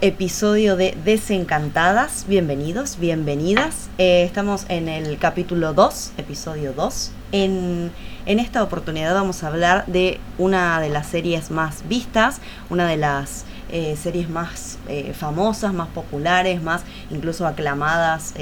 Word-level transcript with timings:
episodio 0.00 0.76
de 0.76 0.96
Desencantadas. 1.04 2.26
Bienvenidos, 2.28 2.98
bienvenidas. 2.98 3.88
Eh, 3.98 4.24
estamos 4.24 4.66
en 4.68 4.88
el 4.88 5.18
capítulo 5.18 5.72
2, 5.72 6.12
episodio 6.16 6.72
2. 6.72 7.12
En, 7.32 7.90
en 8.26 8.38
esta 8.38 8.62
oportunidad 8.62 9.14
vamos 9.14 9.42
a 9.42 9.48
hablar 9.48 9.84
de 9.86 10.20
una 10.38 10.80
de 10.80 10.88
las 10.88 11.06
series 11.06 11.50
más 11.50 11.86
vistas, 11.88 12.40
una 12.70 12.86
de 12.86 12.96
las 12.96 13.44
eh, 13.70 13.96
series 13.96 14.28
más 14.28 14.78
eh, 14.88 15.12
famosas, 15.12 15.72
más 15.72 15.88
populares, 15.88 16.62
más 16.62 16.82
incluso 17.10 17.46
aclamadas 17.46 18.34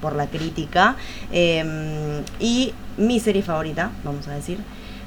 por 0.00 0.14
la 0.14 0.26
crítica. 0.26 0.96
Em, 1.30 2.22
y 2.40 2.74
mi 2.96 3.20
serie 3.20 3.42
favorita, 3.42 3.90
vamos 4.04 4.28
a 4.28 4.34
decir. 4.34 4.58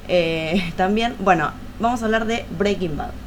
también, 0.76 1.16
bueno, 1.18 1.50
vamos 1.80 2.02
a 2.02 2.04
hablar 2.04 2.26
de 2.26 2.46
Breaking 2.56 2.96
Bad. 2.96 3.25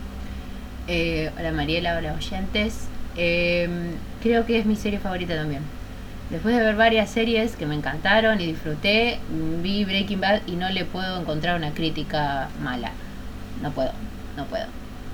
Eh, 0.91 1.29
hola 1.37 1.51
Mariela, 1.51 1.97
hola 1.99 2.13
oyentes. 2.13 2.87
Em, 3.15 3.91
creo 4.23 4.47
que 4.47 4.57
es 4.57 4.65
mi 4.65 4.75
serie 4.75 4.97
favorita 4.97 5.35
también. 5.35 5.61
Después 6.31 6.55
de 6.55 6.63
ver 6.63 6.75
varias 6.75 7.11
series 7.11 7.55
que 7.55 7.67
me 7.67 7.75
encantaron 7.75 8.41
y 8.41 8.47
disfruté, 8.47 9.19
vi 9.61 9.85
Breaking 9.85 10.19
Bad 10.19 10.41
y 10.47 10.53
no 10.53 10.67
le 10.69 10.85
puedo 10.85 11.21
encontrar 11.21 11.57
una 11.57 11.75
crítica 11.75 12.49
mala. 12.63 12.91
No 13.61 13.69
puedo, 13.69 13.91
no 14.35 14.45
puedo. 14.45 14.65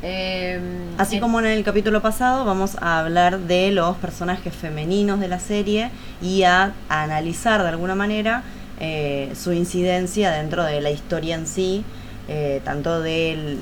Em, 0.01 0.97
Así 0.97 1.19
como 1.19 1.41
en 1.41 1.47
el 1.47 1.61
capítulo 1.65 2.01
pasado, 2.01 2.45
vamos 2.45 2.77
a 2.79 2.99
hablar 2.99 3.39
de 3.39 3.71
los 3.71 3.97
personajes 3.97 4.55
femeninos 4.55 5.19
de 5.19 5.27
la 5.27 5.39
serie 5.39 5.89
y 6.21 6.43
a, 6.43 6.71
analizar 6.87 7.61
de 7.63 7.67
alguna 7.67 7.95
manera 7.95 8.43
eh, 8.79 9.33
su 9.35 9.51
incidencia 9.51 10.31
dentro 10.31 10.63
de 10.63 10.79
la 10.79 10.91
historia 10.91 11.35
en 11.35 11.45
sí, 11.45 11.83
eh, 12.29 12.61
tanto 12.63 13.01
de 13.01 13.57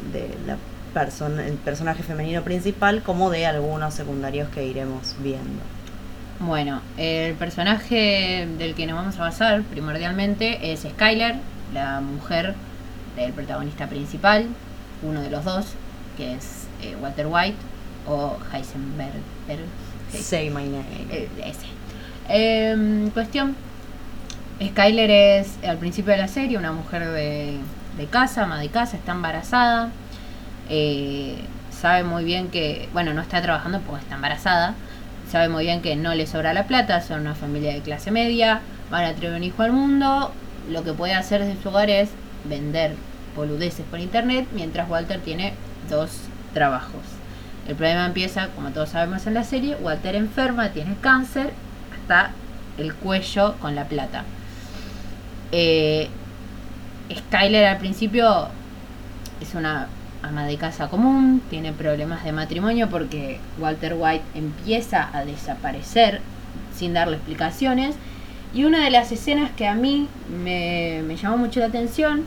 la 0.45 0.57
el 0.95 1.53
personaje 1.55 2.03
femenino 2.03 2.43
principal 2.43 3.01
como 3.01 3.31
de 3.31 3.45
algunos 3.47 3.93
secundarios 3.93 4.49
que 4.49 4.65
iremos 4.65 5.15
viendo. 5.19 5.61
Bueno, 6.39 6.81
el 6.97 7.33
personaje 7.35 8.47
del 8.57 8.75
que 8.75 8.85
nos 8.85 8.95
vamos 8.95 9.17
a 9.17 9.21
basar 9.21 9.63
primordialmente 9.63 10.71
es 10.71 10.81
Skyler, 10.81 11.35
la 11.73 12.01
mujer 12.01 12.53
del 13.15 13.31
protagonista 13.33 13.87
principal, 13.87 14.47
uno 15.01 15.21
de 15.21 15.29
los 15.29 15.43
dos, 15.45 15.73
que 16.17 16.33
es 16.33 16.67
eh, 16.81 16.95
Walter 17.01 17.27
White 17.27 17.57
o 18.07 18.37
Heisenberg. 18.51 19.13
Say 20.11 20.49
my 20.49 20.63
name. 20.63 20.85
Eh, 21.09 21.29
ese. 21.43 21.65
Em, 22.29 23.09
cuestión, 23.09 23.55
Skyler 24.61 25.09
es 25.09 25.57
al 25.67 25.77
principio 25.77 26.11
de 26.11 26.19
la 26.19 26.27
serie 26.27 26.57
una 26.57 26.71
mujer 26.71 27.09
de, 27.09 27.57
de 27.97 28.05
casa, 28.07 28.43
ama 28.43 28.59
de 28.59 28.69
casa, 28.69 28.97
está 28.97 29.13
embarazada 29.13 29.89
eh, 30.69 31.35
sabe 31.71 32.03
muy 32.03 32.23
bien 32.23 32.49
que, 32.49 32.89
bueno, 32.93 33.13
no 33.13 33.21
está 33.21 33.41
trabajando 33.41 33.81
porque 33.81 34.03
está 34.03 34.15
embarazada, 34.15 34.75
sabe 35.29 35.49
muy 35.49 35.65
bien 35.65 35.81
que 35.81 35.95
no 35.95 36.13
le 36.15 36.27
sobra 36.27 36.53
la 36.53 36.67
plata, 36.67 37.01
son 37.01 37.21
una 37.21 37.35
familia 37.35 37.73
de 37.73 37.81
clase 37.81 38.11
media, 38.11 38.61
van 38.89 39.05
a 39.05 39.13
traer 39.13 39.33
un 39.33 39.43
hijo 39.43 39.63
al 39.63 39.73
mundo, 39.73 40.31
lo 40.69 40.83
que 40.83 40.93
puede 40.93 41.13
hacer 41.13 41.43
desde 41.43 41.61
su 41.61 41.69
hogar 41.69 41.89
es 41.89 42.09
vender 42.45 42.95
boludeces 43.35 43.85
por 43.89 43.99
internet, 43.99 44.47
mientras 44.53 44.89
Walter 44.89 45.19
tiene 45.19 45.53
dos 45.89 46.11
trabajos. 46.53 47.01
El 47.67 47.75
problema 47.75 48.05
empieza, 48.05 48.49
como 48.49 48.69
todos 48.69 48.89
sabemos 48.89 49.25
en 49.25 49.33
la 49.33 49.43
serie, 49.43 49.75
Walter 49.75 50.15
enferma, 50.15 50.69
tiene 50.69 50.95
cáncer, 51.01 51.51
hasta 51.99 52.31
el 52.77 52.93
cuello 52.93 53.55
con 53.59 53.75
la 53.75 53.85
plata. 53.85 54.23
Eh, 55.51 56.09
Skyler 57.13 57.65
al 57.65 57.77
principio 57.77 58.47
es 59.41 59.53
una 59.55 59.87
ama 60.23 60.45
de 60.45 60.57
casa 60.57 60.87
común, 60.87 61.41
tiene 61.49 61.73
problemas 61.73 62.23
de 62.23 62.31
matrimonio 62.31 62.89
porque 62.89 63.39
Walter 63.59 63.95
White 63.97 64.23
empieza 64.33 65.09
a 65.15 65.25
desaparecer 65.25 66.21
sin 66.75 66.93
darle 66.93 67.17
explicaciones. 67.17 67.95
Y 68.53 68.65
una 68.65 68.83
de 68.83 68.91
las 68.91 69.11
escenas 69.11 69.51
que 69.51 69.67
a 69.67 69.75
mí 69.75 70.07
me, 70.43 71.03
llamó 71.21 71.37
mucho 71.37 71.59
la 71.59 71.67
atención 71.67 72.23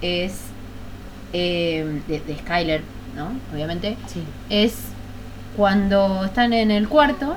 es 0.00 0.40
eh, 1.32 2.00
de, 2.08 2.36
Skyler, 2.38 2.82
¿no? 3.14 3.28
Obviamente. 3.52 3.96
Es 4.48 4.76
cuando 5.56 6.24
están 6.24 6.52
en 6.52 6.70
el 6.70 6.88
cuarto. 6.88 7.36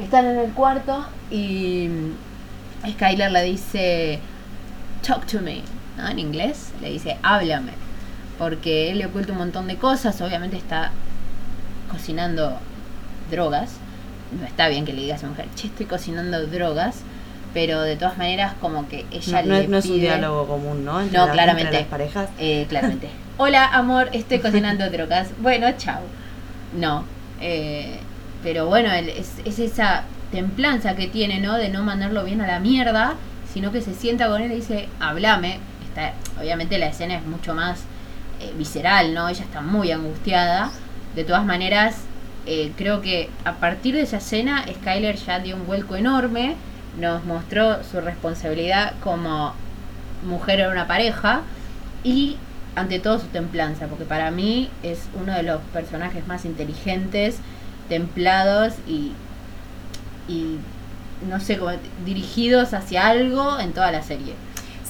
Están 0.00 0.24
en 0.24 0.38
el 0.38 0.50
cuarto 0.52 1.04
y 1.30 1.88
Skyler 2.88 3.30
le 3.30 3.42
dice, 3.42 4.20
talk 5.06 5.26
to 5.26 5.40
me, 5.40 5.62
¿no? 5.98 6.08
En 6.08 6.18
inglés 6.18 6.72
le 6.80 6.92
dice, 6.92 7.18
háblame 7.22 7.89
porque 8.40 8.90
él 8.90 8.98
le 8.98 9.06
oculta 9.06 9.32
un 9.32 9.38
montón 9.38 9.66
de 9.66 9.76
cosas, 9.76 10.18
obviamente 10.22 10.56
está 10.56 10.92
cocinando 11.90 12.56
drogas, 13.30 13.72
no 14.32 14.46
está 14.46 14.68
bien 14.68 14.86
que 14.86 14.94
le 14.94 15.02
digas 15.02 15.22
a 15.22 15.26
mujer, 15.26 15.44
che, 15.54 15.66
estoy 15.66 15.84
cocinando 15.84 16.46
drogas, 16.46 17.02
pero 17.52 17.82
de 17.82 17.96
todas 17.96 18.16
maneras 18.16 18.54
como 18.58 18.88
que 18.88 19.04
ella 19.10 19.42
no, 19.42 19.58
le 19.58 19.68
no 19.68 19.76
es 19.76 19.84
un 19.84 20.00
diálogo 20.00 20.46
común, 20.46 20.86
¿no? 20.86 21.02
no, 21.02 21.30
claramente. 21.30 21.72
las 21.72 21.84
parejas. 21.84 22.30
Eh, 22.38 22.64
claramente. 22.66 23.10
Hola, 23.36 23.66
amor, 23.66 24.08
estoy 24.12 24.38
cocinando 24.38 24.88
drogas. 24.88 25.28
Bueno, 25.42 25.66
chao. 25.76 26.00
No. 26.74 27.04
Eh, 27.42 27.98
pero 28.42 28.66
bueno, 28.66 28.90
es, 28.90 29.34
es, 29.44 29.58
esa 29.58 30.04
templanza 30.32 30.96
que 30.96 31.08
tiene, 31.08 31.40
¿no? 31.40 31.58
De 31.58 31.68
no 31.68 31.82
mandarlo 31.82 32.24
bien 32.24 32.40
a 32.40 32.46
la 32.46 32.58
mierda, 32.58 33.16
sino 33.52 33.70
que 33.70 33.82
se 33.82 33.92
sienta 33.92 34.28
con 34.28 34.40
él 34.40 34.50
y 34.52 34.56
dice, 34.56 34.88
hablame. 34.98 35.58
Está, 35.88 36.14
obviamente 36.40 36.78
la 36.78 36.86
escena 36.86 37.16
es 37.16 37.26
mucho 37.26 37.54
más 37.54 37.84
eh, 38.40 38.52
visceral, 38.56 39.14
¿no? 39.14 39.28
Ella 39.28 39.44
está 39.44 39.60
muy 39.60 39.92
angustiada. 39.92 40.70
De 41.14 41.24
todas 41.24 41.44
maneras, 41.44 41.96
eh, 42.46 42.72
creo 42.76 43.00
que 43.00 43.28
a 43.44 43.54
partir 43.54 43.94
de 43.94 44.02
esa 44.02 44.16
escena, 44.16 44.64
Skyler 44.80 45.16
ya 45.16 45.40
dio 45.40 45.56
un 45.56 45.66
vuelco 45.66 45.96
enorme, 45.96 46.56
nos 46.98 47.24
mostró 47.24 47.84
su 47.84 48.00
responsabilidad 48.00 48.94
como 49.02 49.54
mujer 50.26 50.60
en 50.60 50.70
una 50.70 50.86
pareja 50.86 51.42
y 52.02 52.36
ante 52.76 52.98
todo 52.98 53.18
su 53.18 53.26
templanza, 53.26 53.86
porque 53.86 54.04
para 54.04 54.30
mí 54.30 54.70
es 54.82 55.08
uno 55.20 55.34
de 55.34 55.42
los 55.42 55.60
personajes 55.72 56.26
más 56.26 56.44
inteligentes, 56.44 57.38
templados 57.88 58.74
y, 58.86 59.12
no 61.28 61.40
sé, 61.40 61.58
como 61.58 61.72
dirigidos 62.04 62.72
hacia 62.72 63.08
algo 63.08 63.58
en 63.58 63.72
toda 63.72 63.90
la 63.92 64.02
serie. 64.02 64.34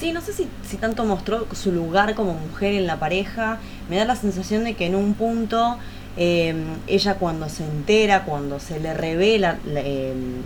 Sí, 0.01 0.13
no 0.13 0.23
sé 0.23 0.33
si, 0.33 0.49
si 0.67 0.79
tanto 0.79 1.05
mostró 1.05 1.47
su 1.53 1.73
lugar 1.73 2.15
como 2.15 2.33
mujer 2.33 2.73
en 2.73 2.87
la 2.87 2.97
pareja. 2.97 3.59
Me 3.91 3.99
da 3.99 4.07
la 4.07 4.17
sensación 4.17 4.65
de 4.65 4.73
que 4.73 4.87
en 4.87 4.95
un 4.95 5.13
punto 5.13 5.77
em, 6.17 6.65
ella 6.87 7.17
cuando 7.17 7.51
se 7.51 7.65
entera, 7.65 8.25
cuando 8.25 8.61
se 8.61 8.81
le 8.81 8.95
revela 8.95 9.59
em, 9.67 10.41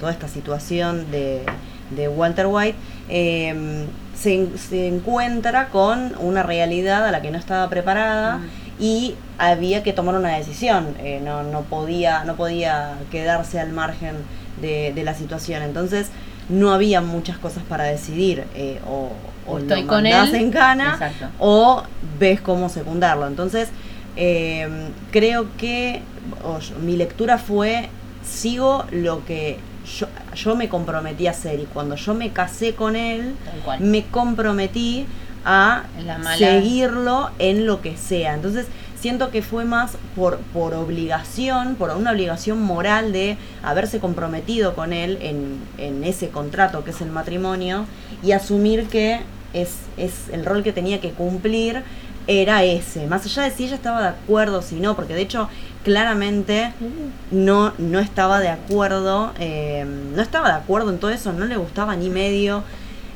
toda 0.00 0.10
esta 0.10 0.26
situación 0.26 1.06
de, 1.12 1.44
Walter 2.08 2.48
White, 2.48 2.76
em, 3.08 3.86
se, 4.12 4.88
encuentra 4.88 5.68
con 5.68 6.12
una 6.18 6.42
realidad 6.42 7.06
a 7.06 7.12
la 7.12 7.22
que 7.22 7.30
no 7.30 7.38
estaba 7.38 7.68
preparada 7.68 8.38
mm. 8.38 8.48
y 8.80 9.14
había 9.38 9.84
que 9.84 9.92
tomar 9.92 10.16
una 10.16 10.36
decisión. 10.36 10.96
Eh, 10.98 11.20
no, 11.22 11.44
no, 11.44 11.60
podía, 11.62 12.24
no 12.24 12.34
podía 12.34 12.96
quedarse 13.12 13.60
al 13.60 13.70
margen 13.70 14.16
de, 14.60 14.92
de 14.92 15.04
la 15.04 15.14
situación. 15.14 15.62
Entonces, 15.62 16.10
no 16.50 16.72
había 16.72 17.00
muchas 17.00 17.38
cosas 17.38 17.62
para 17.68 17.84
decidir. 17.84 18.44
Eh, 18.54 18.80
o, 18.86 19.12
o, 19.46 19.58
estoy 19.58 19.84
con 19.84 20.06
él 20.06 20.34
en 20.34 20.50
cana 20.50 20.98
o 21.38 21.82
ves 22.18 22.40
cómo 22.40 22.68
secundarlo. 22.68 23.26
Entonces, 23.26 23.68
em, 24.16 24.88
creo 25.10 25.46
que 25.56 26.02
mi 26.82 26.96
lectura 26.96 27.38
fue, 27.38 27.88
sigo 28.24 28.84
lo 28.90 29.24
que 29.24 29.58
yo, 29.98 30.06
yo, 30.34 30.56
me 30.56 30.68
comprometí 30.68 31.26
a 31.26 31.30
hacer 31.30 31.60
y 31.60 31.64
cuando 31.64 31.96
yo 31.96 32.14
me 32.14 32.30
casé 32.30 32.74
con 32.74 32.96
él, 32.96 33.34
me 33.78 34.04
comprometí 34.06 35.06
a 35.44 35.84
seguirlo 36.36 37.30
en 37.38 37.66
lo 37.66 37.80
que 37.80 37.96
sea. 37.96 38.34
Entonces, 38.34 38.66
siento 39.00 39.30
que 39.30 39.42
fue 39.42 39.64
más 39.64 39.92
por, 40.14 40.38
por 40.52 40.74
obligación, 40.74 41.76
por 41.76 41.90
una 41.90 42.12
obligación 42.12 42.62
moral 42.62 43.12
de 43.12 43.38
haberse 43.62 43.98
comprometido 43.98 44.74
con 44.74 44.92
él 44.92 45.18
en, 45.22 45.58
en 45.78 46.04
ese 46.04 46.28
contrato 46.28 46.84
que 46.84 46.90
es 46.90 47.00
el 47.00 47.10
matrimonio 47.10 47.86
y 48.22 48.32
asumir 48.32 48.86
que 48.88 49.20
es, 49.52 49.76
es 49.96 50.28
el 50.32 50.44
rol 50.44 50.62
que 50.62 50.72
tenía 50.72 51.00
que 51.00 51.10
cumplir 51.10 51.82
era 52.26 52.62
ese, 52.62 53.06
más 53.06 53.24
allá 53.24 53.42
de 53.44 53.50
si 53.50 53.64
ella 53.64 53.74
estaba 53.74 54.02
de 54.02 54.08
acuerdo 54.08 54.58
o 54.58 54.62
si 54.62 54.76
no, 54.76 54.94
porque 54.94 55.14
de 55.14 55.22
hecho 55.22 55.48
claramente 55.82 56.72
no, 57.30 57.72
no 57.78 57.98
estaba 57.98 58.38
de 58.38 58.48
acuerdo, 58.48 59.32
eh, 59.40 59.84
no 60.14 60.22
estaba 60.22 60.48
de 60.48 60.54
acuerdo 60.54 60.90
en 60.90 60.98
todo 60.98 61.10
eso, 61.10 61.32
no 61.32 61.46
le 61.46 61.56
gustaba 61.56 61.96
ni 61.96 62.10
medio 62.10 62.62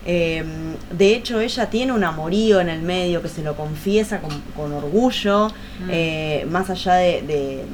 Em, 0.07 0.77
de 0.93 1.15
hecho, 1.15 1.41
ella 1.41 1.71
tiene 1.71 1.93
un 1.93 2.05
amorío 2.05 2.61
en 2.61 2.69
el 2.69 2.83
medio 2.83 3.23
que 3.23 3.29
se 3.29 3.43
lo 3.43 3.57
confiesa 3.57 4.21
con, 4.55 4.73
orgullo, 4.73 5.49
mm. 5.49 5.89
eh, 5.91 6.47
más 6.51 6.69
allá 6.69 6.95
de, 6.95 7.65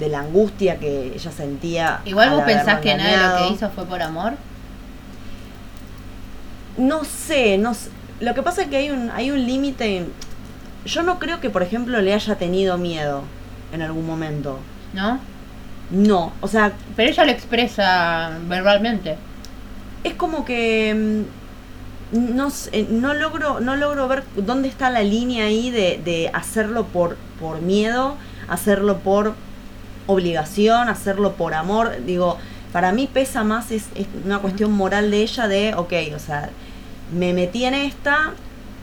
la 0.00 0.20
angustia 0.20 0.78
que 0.78 1.14
ella 1.14 1.32
sentía. 1.32 2.00
Igual 2.04 2.30
vos 2.30 2.42
pensás 2.44 2.80
que 2.80 2.94
nada 2.96 3.34
de 3.34 3.40
lo 3.40 3.48
que 3.48 3.54
hizo 3.54 3.70
fue 3.70 3.84
por 3.84 4.00
amor. 4.00 4.34
No 6.76 7.04
sé, 7.04 7.58
no 7.58 7.72
Lo 8.20 8.34
que 8.34 8.42
pasa 8.42 8.62
es 8.62 8.68
que 8.68 8.76
hay 8.76 8.90
un, 8.90 9.10
hay 9.10 9.30
un 9.30 9.44
límite. 9.44 10.06
yo 10.84 11.02
no 11.02 11.18
creo 11.18 11.40
que, 11.40 11.50
por 11.50 11.62
ejemplo, 11.62 12.00
le 12.00 12.14
haya 12.14 12.36
tenido 12.36 12.78
miedo 12.78 13.22
en 13.72 13.82
algún 13.82 14.06
momento. 14.06 14.60
¿No? 14.92 15.18
No, 15.90 16.32
o 16.40 16.48
sea, 16.48 16.72
Pero 16.94 17.10
ella 17.10 17.24
lo 17.24 17.32
expresa 17.32 18.38
verbalmente. 18.46 19.16
es 20.04 20.14
como 20.14 20.44
que 20.44 20.94
mm, 20.94 21.45
no, 22.12 22.50
sé, 22.50 22.86
no 22.90 23.14
logro 23.14 23.60
no 23.60 23.76
logro 23.76 24.06
ver 24.08 24.24
dónde 24.36 24.68
está 24.68 24.90
la 24.90 25.02
línea 25.02 25.46
ahí 25.46 25.70
de, 25.70 26.00
de 26.04 26.30
hacerlo 26.32 26.86
por 26.86 27.16
por 27.40 27.60
miedo 27.60 28.16
hacerlo 28.48 28.98
por 28.98 29.34
obligación 30.06 30.88
hacerlo 30.88 31.32
por 31.32 31.54
amor 31.54 32.04
digo 32.04 32.38
para 32.72 32.92
mí 32.92 33.08
pesa 33.12 33.42
más 33.42 33.70
es, 33.72 33.86
es 33.94 34.06
una 34.24 34.38
cuestión 34.38 34.72
moral 34.72 35.10
de 35.10 35.22
ella 35.22 35.48
de 35.48 35.74
ok 35.74 35.92
o 36.14 36.18
sea 36.18 36.50
me 37.12 37.32
metí 37.32 37.64
en 37.64 37.74
esta 37.74 38.34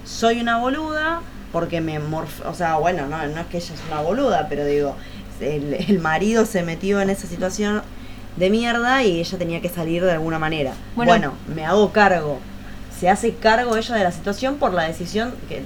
soy 0.06 0.42
una 0.42 0.58
boluda 0.58 1.22
porque 1.54 1.80
me 1.80 2.00
morf 2.00 2.46
o 2.46 2.54
sea 2.54 2.76
bueno 2.76 3.08
no, 3.08 3.26
no 3.28 3.42
es 3.42 3.48
que 3.48 3.58
ella 3.58 3.74
es 3.74 3.82
una 3.90 4.02
boluda 4.02 4.48
pero 4.50 4.66
digo 4.66 4.96
el, 5.40 5.74
el 5.74 6.00
marido 6.00 6.46
se 6.46 6.64
metió 6.64 7.00
en 7.00 7.10
esa 7.10 7.28
situación 7.28 7.82
de 8.36 8.50
mierda 8.50 9.04
y 9.04 9.20
ella 9.20 9.38
tenía 9.38 9.62
que 9.62 9.70
salir 9.70 10.04
de 10.04 10.12
alguna 10.12 10.40
manera. 10.40 10.74
Bueno. 10.96 11.12
Bueno, 11.12 11.34
me 11.54 11.66
hago 11.66 11.92
cargo. 11.92 12.40
Se 13.04 13.10
hace 13.10 13.34
cargo 13.34 13.76
ella 13.76 13.96
de 13.96 14.04
la 14.06 14.14
situación 14.14 14.56
por 14.56 14.74
la 14.74 14.84
decisión 14.84 15.34
que- 15.50 15.62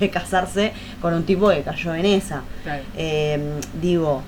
de, 0.00 0.08
casarse 0.08 0.72
con 1.02 1.12
un 1.12 1.24
tipo 1.24 1.50
que 1.50 1.60
cayó 1.60 1.94
en 1.94 2.06
esa. 2.06 2.44
Claro. 2.64 2.82
Eh, 2.96 3.60
digo, 3.82 4.22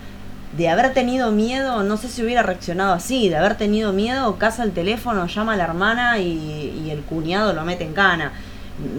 de 0.54 0.68
haber 0.68 0.92
tenido 0.92 1.30
miedo, 1.30 1.82
no 1.84 1.96
sé 1.96 2.08
si 2.08 2.22
hubiera 2.22 2.42
reaccionado 2.42 2.92
así, 2.92 3.30
de 3.30 3.36
haber 3.38 3.54
tenido 3.56 3.94
miedo, 3.94 4.36
casa 4.36 4.62
el 4.62 4.72
teléfono, 4.72 5.26
llama 5.26 5.54
a 5.54 5.56
la 5.56 5.64
hermana 5.64 6.18
y, 6.18 6.82
y 6.84 6.90
el 6.90 7.00
cuñado 7.00 7.54
lo 7.54 7.64
mete 7.64 7.84
en 7.84 7.94
cana. 7.94 8.32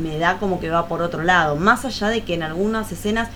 Me 0.02 0.18
da 0.18 0.38
como 0.40 0.60
que 0.60 0.72
va 0.72 0.88
por 0.88 1.04
otro 1.04 1.22
lado. 1.22 1.56
Más 1.56 1.86
allá 1.86 2.08
de 2.08 2.22
que 2.24 2.34
en 2.34 2.42
algunas 2.42 2.92
escenas 2.92 3.30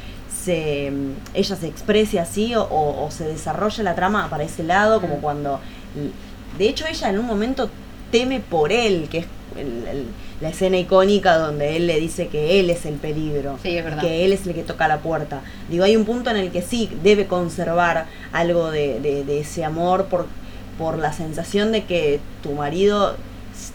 se, 0.43 0.91
ella 1.35 1.55
se 1.55 1.67
exprese 1.67 2.19
así 2.19 2.55
o, 2.55 2.63
o- 2.63 3.05
o 3.05 3.11
se 3.11 3.25
desarrolle 3.25 3.83
la 3.83 3.93
trama 3.93 4.27
para 4.31 4.43
ese 4.43 4.63
lado, 4.63 4.99
como 5.01 5.17
Mm. 5.17 5.21
cuando... 5.21 5.59
De 6.57 6.67
hecho, 6.67 6.85
ella 6.87 7.09
en 7.09 7.19
un 7.19 7.25
momento 7.27 7.69
teme 8.13 8.39
por 8.39 8.71
él, 8.71 9.07
que 9.11 9.17
es 9.19 9.25
el- 9.57 9.85
el- 9.87 10.05
la 10.39 10.49
escena 10.49 10.77
icónica 10.77 11.37
donde 11.37 11.75
él 11.77 11.87
le 11.87 11.99
dice 11.99 12.27
que 12.27 12.59
él 12.59 12.69
es 12.69 12.85
el 12.85 12.95
peligro 12.95 13.57
Sí, 13.63 13.77
es 13.77 13.83
verdad. 13.83 14.01
que 14.01 14.23
él 14.25 14.31
es 14.33 14.45
el 14.47 14.53
que 14.53 14.63
toca 14.63 14.87
la 14.87 14.99
puerta. 14.99 15.41
Digo, 15.69 15.83
hay 15.83 15.95
un 15.95 16.05
punto 16.05 16.29
en 16.29 16.37
el 16.37 16.51
que 16.51 16.61
sí 16.61 16.89
debe 17.03 17.27
conservar 17.27 18.05
algo 18.31 18.71
de, 18.71 18.99
de- 19.01 19.23
de 19.25 19.39
ese 19.41 19.65
amor 19.65 20.05
por, 20.05 20.27
por 20.77 20.97
la 20.97 21.11
sensación 21.13 21.71
de 21.71 21.83
que 21.85 22.19
tu 22.41 22.51
marido 22.53 23.15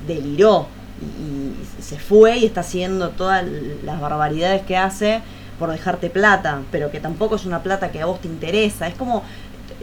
deliró 0.06 0.66
y, 1.00 1.80
y 1.80 1.82
se 1.82 1.98
fue 1.98 2.38
y 2.38 2.44
está 2.46 2.60
haciendo 2.60 3.10
todas 3.10 3.44
las 3.84 4.00
barbaridades 4.00 4.62
que 4.62 4.76
hace 4.76 5.20
por 5.58 5.70
dejarte 5.70 6.08
plata, 6.10 6.62
pero 6.70 6.90
que 6.90 7.00
tampoco 7.00 7.34
es 7.36 7.44
una 7.44 7.62
plata 7.64 7.90
que 7.90 8.00
a 8.00 8.06
vos 8.06 8.20
te 8.20 8.28
interesa. 8.28 8.86
Es 8.86 8.94
como 8.94 9.22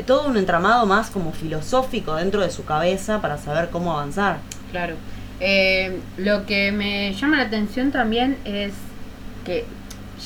todo 0.04 0.28
un 0.28 0.38
entramado 0.38 0.86
más 0.86 1.10
como 1.10 1.32
filosófico 1.32 2.16
dentro 2.16 2.42
de 2.42 2.52
su 2.52 2.66
cabeza 2.66 3.22
para 3.22 3.38
saber 3.38 3.70
cómo 3.70 3.94
avanzar. 3.94 4.40
Claro. 4.72 4.96
Eh, 5.40 6.00
lo 6.18 6.46
que 6.46 6.72
me 6.72 7.14
llama 7.14 7.38
la 7.38 7.44
atención 7.44 7.92
también 7.92 8.38
es 8.46 8.74
que 9.46 9.66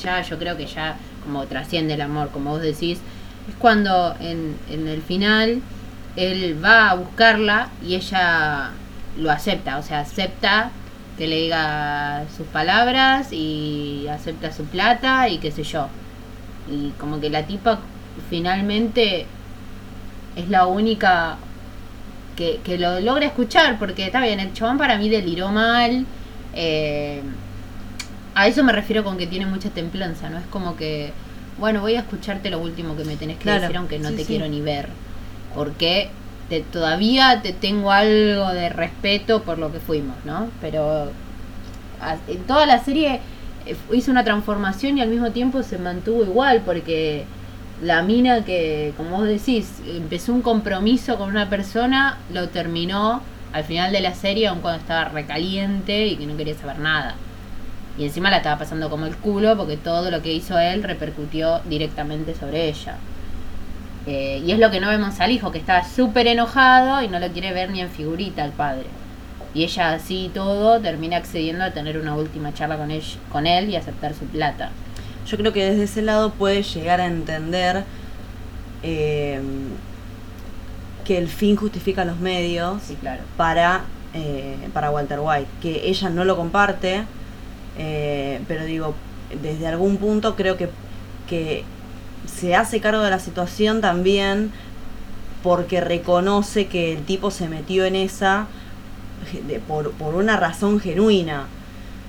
ya 0.02 0.22
yo 0.22 0.38
creo 0.38 0.56
que 0.56 0.66
ya 0.66 0.96
como 1.24 1.44
trasciende 1.46 1.94
el 1.94 2.00
amor, 2.00 2.30
como 2.30 2.50
vos 2.50 2.62
decís, 2.62 2.98
es 3.48 3.54
cuando 3.58 4.14
en, 4.20 4.56
en 4.70 4.88
el 4.88 5.02
final 5.02 5.60
él 6.16 6.62
va 6.62 6.90
a 6.90 6.94
buscarla 6.94 7.68
y 7.86 7.94
ella 7.94 8.70
lo 9.18 9.30
acepta, 9.30 9.78
o 9.78 9.82
sea, 9.82 10.00
acepta 10.00 10.70
que 11.18 11.26
le 11.26 11.36
diga 11.36 12.24
sus 12.34 12.46
palabras 12.46 13.32
y 13.32 14.06
acepta 14.08 14.52
su 14.52 14.64
plata 14.64 15.28
y 15.28 15.38
qué 15.38 15.50
sé 15.50 15.64
yo. 15.64 15.88
Y 16.70 16.90
como 16.98 17.20
que 17.20 17.30
la 17.30 17.46
tipa 17.46 17.80
finalmente 18.30 19.26
es 20.36 20.48
la 20.48 20.66
única 20.66 21.36
que, 22.36 22.60
que 22.64 22.78
lo 22.78 23.00
logra 23.00 23.26
escuchar, 23.26 23.78
porque 23.78 24.06
está 24.06 24.20
bien, 24.20 24.40
el 24.40 24.52
chabón 24.52 24.78
para 24.78 24.96
mí 24.98 25.08
deliró 25.08 25.50
mal. 25.50 26.06
eh, 26.54 27.22
a 28.34 28.46
eso 28.46 28.62
me 28.64 28.72
refiero 28.72 29.04
con 29.04 29.18
que 29.18 29.26
tiene 29.26 29.46
mucha 29.46 29.70
templanza, 29.70 30.30
¿no? 30.30 30.38
Es 30.38 30.46
como 30.46 30.76
que, 30.76 31.12
bueno, 31.58 31.80
voy 31.80 31.96
a 31.96 32.00
escucharte 32.00 32.48
lo 32.50 32.60
último 32.60 32.96
que 32.96 33.04
me 33.04 33.16
tenés 33.16 33.36
que 33.36 33.42
Claro, 33.42 33.62
decir, 33.62 33.76
aunque 33.76 33.98
no 33.98 34.08
sí, 34.10 34.14
te 34.16 34.22
sí. 34.22 34.26
quiero 34.28 34.48
ni 34.48 34.60
ver. 34.60 34.88
Porque 35.54 36.10
te- 36.48 36.60
todavía 36.60 37.40
te 37.42 37.52
tengo 37.52 37.90
algo 37.90 38.48
de 38.50 38.68
respeto 38.68 39.42
por 39.42 39.58
lo 39.58 39.72
que 39.72 39.80
fuimos, 39.80 40.16
¿no? 40.24 40.48
Pero 40.60 41.10
a- 42.00 42.16
en 42.28 42.38
toda 42.46 42.66
la 42.66 42.82
serie 42.82 43.20
eh, 43.66 43.76
hizo 43.92 44.10
una 44.10 44.24
transformación 44.24 44.96
y 44.96 45.02
al 45.02 45.08
mismo 45.08 45.32
tiempo 45.32 45.62
se 45.62 45.76
mantuvo 45.78 46.22
igual, 46.22 46.62
porque 46.64 47.24
la 47.82 48.02
mina 48.02 48.44
que, 48.44 48.92
como 48.96 49.18
vos 49.18 49.26
decís, 49.26 49.80
empezó 49.86 50.32
un 50.32 50.42
compromiso 50.42 51.16
con 51.16 51.28
una 51.30 51.48
persona, 51.48 52.18
lo 52.32 52.48
terminó 52.48 53.22
al 53.52 53.64
final 53.64 53.90
de 53.92 54.00
la 54.00 54.14
serie, 54.14 54.48
aun 54.48 54.60
cuando 54.60 54.80
estaba 54.80 55.06
recaliente 55.06 56.06
y 56.06 56.16
que 56.16 56.26
no 56.26 56.36
quería 56.36 56.54
saber 56.54 56.78
nada. 56.78 57.14
Y 57.98 58.04
encima 58.04 58.30
la 58.30 58.38
estaba 58.38 58.58
pasando 58.58 58.88
como 58.90 59.06
el 59.06 59.16
culo 59.16 59.56
porque 59.56 59.76
todo 59.76 60.10
lo 60.10 60.22
que 60.22 60.32
hizo 60.32 60.58
él 60.58 60.82
repercutió 60.82 61.60
directamente 61.68 62.34
sobre 62.34 62.68
ella. 62.68 62.96
Eh, 64.06 64.42
y 64.44 64.52
es 64.52 64.58
lo 64.58 64.70
que 64.70 64.80
no 64.80 64.88
vemos 64.88 65.20
al 65.20 65.30
hijo, 65.30 65.50
que 65.50 65.58
está 65.58 65.84
súper 65.84 66.26
enojado 66.26 67.02
y 67.02 67.08
no 67.08 67.18
lo 67.18 67.28
quiere 67.28 67.52
ver 67.52 67.70
ni 67.70 67.80
en 67.80 67.90
figurita 67.90 68.44
al 68.44 68.52
padre. 68.52 68.86
Y 69.52 69.64
ella 69.64 69.92
así 69.92 70.30
todo 70.32 70.80
termina 70.80 71.16
accediendo 71.16 71.64
a 71.64 71.72
tener 71.72 71.98
una 71.98 72.14
última 72.14 72.54
charla 72.54 72.76
con 72.76 72.90
con 73.30 73.46
él 73.46 73.68
y 73.70 73.76
aceptar 73.76 74.14
su 74.14 74.26
plata. 74.26 74.70
Yo 75.30 75.36
creo 75.36 75.52
que 75.52 75.64
desde 75.70 75.84
ese 75.84 76.02
lado 76.02 76.30
puede 76.32 76.62
llegar 76.62 77.00
a 77.00 77.06
entender 77.06 77.84
eh, 78.82 79.40
que 81.04 81.18
el 81.18 81.28
fin 81.28 81.56
justifica 81.56 82.04
los 82.04 82.18
medios 82.18 82.82
Sí, 82.82 82.96
claro. 83.00 83.22
para, 83.36 83.82
eh, 84.14 84.56
para 84.72 84.90
Walter 84.90 85.20
White, 85.22 85.46
que 85.62 85.88
ella 85.88 86.10
no 86.10 86.24
lo 86.24 86.36
comparte, 86.36 87.04
eh, 87.78 88.40
pero 88.48 88.64
digo, 88.64 88.94
desde 89.42 89.66
algún 89.68 89.96
punto 89.98 90.34
creo 90.36 90.56
que, 90.56 90.68
que 91.28 91.64
se 92.26 92.54
hace 92.54 92.80
cargo 92.80 93.02
de 93.02 93.10
la 93.10 93.18
situación 93.20 93.80
también 93.80 94.50
porque 95.42 95.80
reconoce 95.80 96.66
que 96.66 96.92
el 96.92 97.04
tipo 97.04 97.30
se 97.30 97.48
metió 97.48 97.84
en 97.84 97.96
esa 97.96 98.46
de- 99.46 99.58
por, 99.60 99.92
por 99.92 100.14
una 100.14 100.36
razón 100.36 100.80
genuina, 100.80 101.44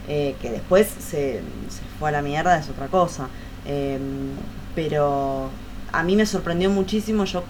eh, 0.07 0.35
que 0.41 0.49
después 0.51 0.87
se, 0.87 1.41
se 1.69 1.81
fue 1.99 2.09
a 2.09 2.11
la 2.11 2.21
mierda, 2.21 2.57
es 2.57 2.69
otra 2.69 2.87
cosa. 2.87 3.27
Eh, 3.65 3.99
pero 4.75 5.49
a 5.91 6.03
mí 6.03 6.15
me 6.15 6.25
sorprendió 6.25 6.69
muchísimo, 6.69 7.25
yo 7.25 7.43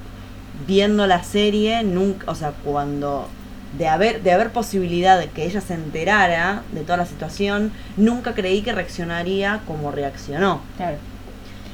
viendo 0.68 1.08
la 1.08 1.24
serie, 1.24 1.84
nunca, 1.84 2.30
o 2.32 2.36
sea, 2.36 2.52
cuando 2.64 3.28
de 3.78 3.88
haber, 3.88 4.22
de 4.22 4.32
haber 4.34 4.50
posibilidad 4.52 5.18
de 5.18 5.30
que 5.30 5.46
ella 5.46 5.62
se 5.62 5.74
enterara 5.76 6.64
de 6.74 6.82
toda 6.82 6.98
la 6.98 7.06
situación, 7.06 7.72
nunca 7.98 8.34
creí 8.34 8.62
que 8.62 8.74
reaccionaría 8.74 9.62
como 9.66 9.92
reaccionó. 9.92 10.62
Claro. 10.78 10.98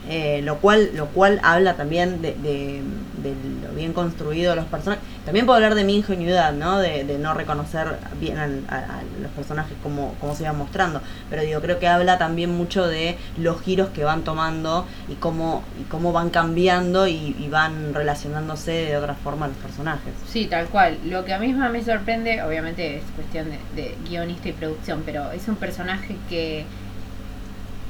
Eh, 0.10 0.42
lo 0.44 0.60
cual 0.60 0.92
lo 0.96 1.08
cual 1.08 1.40
habla 1.44 1.74
también 1.76 2.22
de, 2.22 2.30
de- 2.36 2.82
de 3.24 3.34
lo 3.68 3.74
bien 3.76 3.92
construido 3.94 4.52
de 4.52 4.56
los 4.58 4.66
personajes. 4.66 5.04
También 5.28 5.46
puedo 5.46 5.58
hablar 5.58 5.76
de 5.76 5.84
mi 5.84 5.98
ingenuidad, 5.98 6.54
¿no? 6.54 6.80
De, 6.80 7.04
de 7.04 7.18
no 7.18 7.34
reconocer 7.34 7.98
bien 8.18 8.38
al- 8.38 8.64
a, 8.70 9.02
los 9.22 9.30
personajes 9.32 9.74
como, 9.84 10.16
se 10.34 10.44
iban 10.44 10.58
mostrando. 10.58 11.02
Pero 11.30 11.42
digo, 11.42 11.60
creo 11.60 11.80
que 11.80 11.88
habla 11.90 12.18
también 12.18 12.56
mucho 12.56 12.88
de 12.88 13.18
los 13.38 13.62
giros 13.62 13.90
que 13.90 14.06
van 14.06 14.24
tomando 14.24 14.88
y 15.10 15.16
cómo, 15.16 15.66
y 15.82 15.84
cómo 15.84 16.14
van 16.14 16.30
cambiando 16.30 17.08
y, 17.08 17.46
van 17.52 17.94
relacionándose 17.94 18.72
de 18.72 18.96
otra 18.96 19.16
forma 19.16 19.50
los 19.50 19.58
personajes. 19.58 20.14
Sí, 20.30 20.46
tal 20.46 20.68
cual. 20.68 20.98
Lo 21.04 21.26
que 21.26 21.34
a 21.34 21.40
mí 21.40 21.52
más 21.52 21.74
me 21.74 21.84
sorprende, 21.84 22.42
obviamente 22.42 22.96
es 22.96 23.04
cuestión 23.14 23.50
de, 23.76 23.96
guionista 24.10 24.48
y 24.48 24.54
producción, 24.54 25.04
pero 25.06 25.34
es 25.34 25.46
un 25.50 25.58
personaje 25.58 26.16
que 26.30 26.64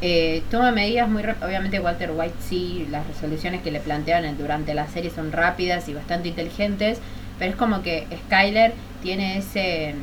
eh, 0.01 0.41
toma 0.49 0.71
medidas 0.71 1.07
muy... 1.07 1.21
Obviamente 1.21 1.79
Walter 1.79 2.09
White 2.15 2.37
sí, 2.39 2.87
las 2.89 3.05
resoluciones 3.05 3.61
que 3.61 3.69
le 3.69 3.79
plantean 3.79 4.35
durante 4.39 4.73
la 4.73 4.87
serie 4.87 5.11
son 5.11 5.31
rápidas 5.31 5.87
y 5.87 5.93
bastante 5.93 6.29
inteligentes, 6.29 6.99
pero 7.39 7.51
es 7.51 7.57
como 7.57 7.81
que 7.83 8.07
Skyler 8.25 8.73
tiene 9.01 9.37
ese... 9.37 9.95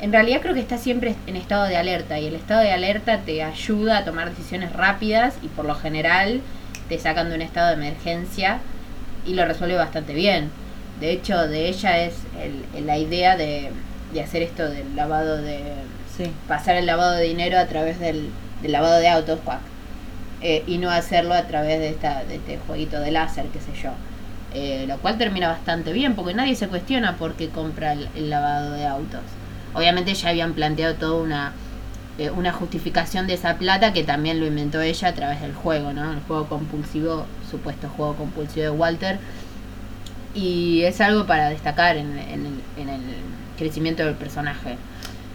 En 0.00 0.12
realidad 0.12 0.40
creo 0.40 0.54
que 0.54 0.60
está 0.60 0.78
siempre 0.78 1.14
en 1.26 1.36
estado 1.36 1.64
de 1.64 1.76
alerta 1.76 2.18
y 2.18 2.26
el 2.26 2.34
estado 2.34 2.62
de 2.62 2.72
alerta 2.72 3.18
te 3.18 3.42
ayuda 3.42 3.98
a 3.98 4.04
tomar 4.04 4.30
decisiones 4.30 4.72
rápidas 4.72 5.34
y 5.42 5.48
por 5.48 5.66
lo 5.66 5.74
general 5.74 6.40
te 6.88 6.98
sacan 6.98 7.28
de 7.28 7.34
un 7.34 7.42
estado 7.42 7.68
de 7.68 7.74
emergencia 7.74 8.58
y 9.26 9.34
lo 9.34 9.44
resuelve 9.44 9.76
bastante 9.76 10.14
bien. 10.14 10.50
De 11.00 11.10
hecho, 11.12 11.46
de 11.48 11.68
ella 11.68 11.98
es 12.02 12.14
el- 12.42 12.64
el- 12.76 12.86
la 12.86 12.96
idea 12.96 13.36
de, 13.36 13.70
de 14.14 14.22
hacer 14.22 14.42
esto 14.42 14.68
del 14.70 14.96
lavado 14.96 15.36
de... 15.36 15.60
Sí. 16.16 16.30
pasar 16.48 16.76
el 16.76 16.86
lavado 16.86 17.12
de 17.12 17.24
dinero 17.24 17.58
a 17.58 17.66
través 17.66 17.98
del, 18.00 18.28
del 18.62 18.72
lavado 18.72 18.98
de 18.98 19.08
autos, 19.08 19.38
eh, 20.42 20.62
y 20.66 20.78
no 20.78 20.90
hacerlo 20.90 21.34
a 21.34 21.42
través 21.42 21.78
de, 21.78 21.88
esta, 21.90 22.24
de 22.24 22.36
este 22.36 22.58
jueguito 22.66 22.98
de 23.00 23.10
láser, 23.10 23.46
qué 23.46 23.58
sé 23.60 23.80
yo. 23.82 23.90
Eh, 24.52 24.84
lo 24.88 24.98
cual 24.98 25.16
termina 25.16 25.48
bastante 25.48 25.92
bien, 25.92 26.16
porque 26.16 26.34
nadie 26.34 26.56
se 26.56 26.66
cuestiona 26.66 27.16
por 27.16 27.34
qué 27.34 27.50
compra 27.50 27.92
el, 27.92 28.08
el 28.16 28.30
lavado 28.30 28.72
de 28.72 28.84
autos. 28.86 29.20
Obviamente 29.74 30.12
ya 30.14 30.30
habían 30.30 30.54
planteado 30.54 30.96
toda 30.96 31.22
una 31.22 31.52
eh, 32.20 32.30
una 32.30 32.52
justificación 32.52 33.26
de 33.26 33.32
esa 33.32 33.56
plata 33.56 33.94
que 33.94 34.04
también 34.04 34.40
lo 34.40 34.46
inventó 34.46 34.82
ella 34.82 35.08
a 35.08 35.14
través 35.14 35.40
del 35.40 35.54
juego, 35.54 35.94
¿no? 35.94 36.12
El 36.12 36.20
juego 36.20 36.48
compulsivo, 36.48 37.24
supuesto 37.50 37.88
juego 37.88 38.14
compulsivo 38.14 38.64
de 38.64 38.70
Walter. 38.70 39.18
Y 40.34 40.82
es 40.82 41.00
algo 41.00 41.26
para 41.26 41.48
destacar 41.48 41.96
en, 41.96 42.18
en 42.18 42.46
el, 42.46 42.60
en 42.76 42.88
el 42.90 43.00
crecimiento 43.56 44.04
del 44.04 44.16
personaje. 44.16 44.76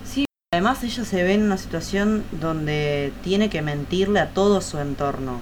Sí, 0.05 0.25
además 0.53 0.83
ella 0.83 1.03
se 1.05 1.23
ve 1.23 1.33
en 1.33 1.43
una 1.43 1.57
situación 1.57 2.23
donde 2.39 3.11
tiene 3.23 3.49
que 3.49 3.63
mentirle 3.63 4.19
a 4.19 4.29
todo 4.29 4.61
su 4.61 4.77
entorno. 4.77 5.39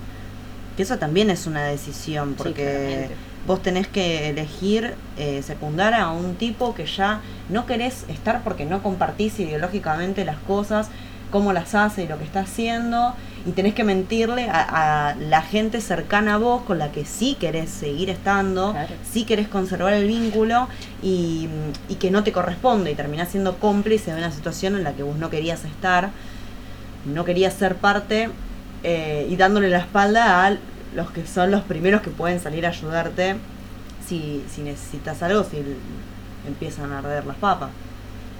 Que 0.77 0.83
eso 0.83 0.97
también 0.97 1.29
es 1.29 1.45
una 1.45 1.65
decisión, 1.65 2.35
porque. 2.35 3.09
Vos 3.47 3.61
tenés 3.61 3.87
que 3.87 4.29
elegir 4.29 4.95
eh, 5.17 5.41
secundar 5.43 5.93
a 5.93 6.09
un 6.11 6.35
tipo 6.35 6.73
que 6.73 6.85
ya 6.85 7.19
no 7.49 7.65
querés 7.65 8.05
estar 8.07 8.41
porque 8.43 8.65
no 8.65 8.81
compartís 8.81 9.37
ideológicamente 9.39 10.23
las 10.25 10.37
cosas, 10.37 10.87
cómo 11.31 11.51
las 11.51 11.75
hace 11.75 12.03
y 12.03 12.07
lo 12.07 12.17
que 12.19 12.23
está 12.23 12.41
haciendo, 12.41 13.13
y 13.45 13.51
tenés 13.51 13.73
que 13.73 13.83
mentirle 13.83 14.49
a, 14.49 15.09
a 15.09 15.15
la 15.15 15.41
gente 15.41 15.81
cercana 15.81 16.35
a 16.35 16.37
vos 16.37 16.61
con 16.61 16.77
la 16.79 16.91
que 16.91 17.03
sí 17.05 17.35
querés 17.39 17.69
seguir 17.69 18.09
estando, 18.09 18.71
Claro. 18.71 18.93
sí 19.11 19.25
querés 19.25 19.47
conservar 19.49 19.93
el 19.93 20.07
vínculo 20.07 20.67
y, 21.01 21.49
y 21.89 21.95
que 21.95 22.11
no 22.11 22.23
te 22.23 22.31
corresponde 22.31 22.91
y 22.91 22.95
terminás 22.95 23.29
siendo 23.29 23.57
cómplice 23.57 24.11
de 24.11 24.17
una 24.19 24.31
situación 24.31 24.75
en 24.75 24.83
la 24.85 24.93
que 24.93 25.03
vos 25.03 25.17
no 25.17 25.29
querías 25.29 25.65
estar, 25.65 26.11
no 27.05 27.25
querías 27.25 27.53
ser 27.53 27.75
parte 27.75 28.29
eh, 28.83 29.27
y 29.29 29.35
dándole 29.35 29.69
la 29.69 29.79
espalda 29.79 30.45
a 30.45 30.47
los 30.93 31.11
que 31.11 31.25
son 31.27 31.51
los 31.51 31.63
primeros 31.63 32.01
que 32.01 32.11
pueden 32.11 32.39
salir 32.39 32.65
a 32.65 32.69
ayudarte 32.69 33.41
si, 33.99 34.45
si 34.49 34.63
necesitas 34.63 35.21
algo, 35.23 35.43
si 35.43 35.57
empiezan 36.43 36.91
a 36.93 36.99
arder 36.99 37.25
las 37.25 37.37
papas. 37.37 37.71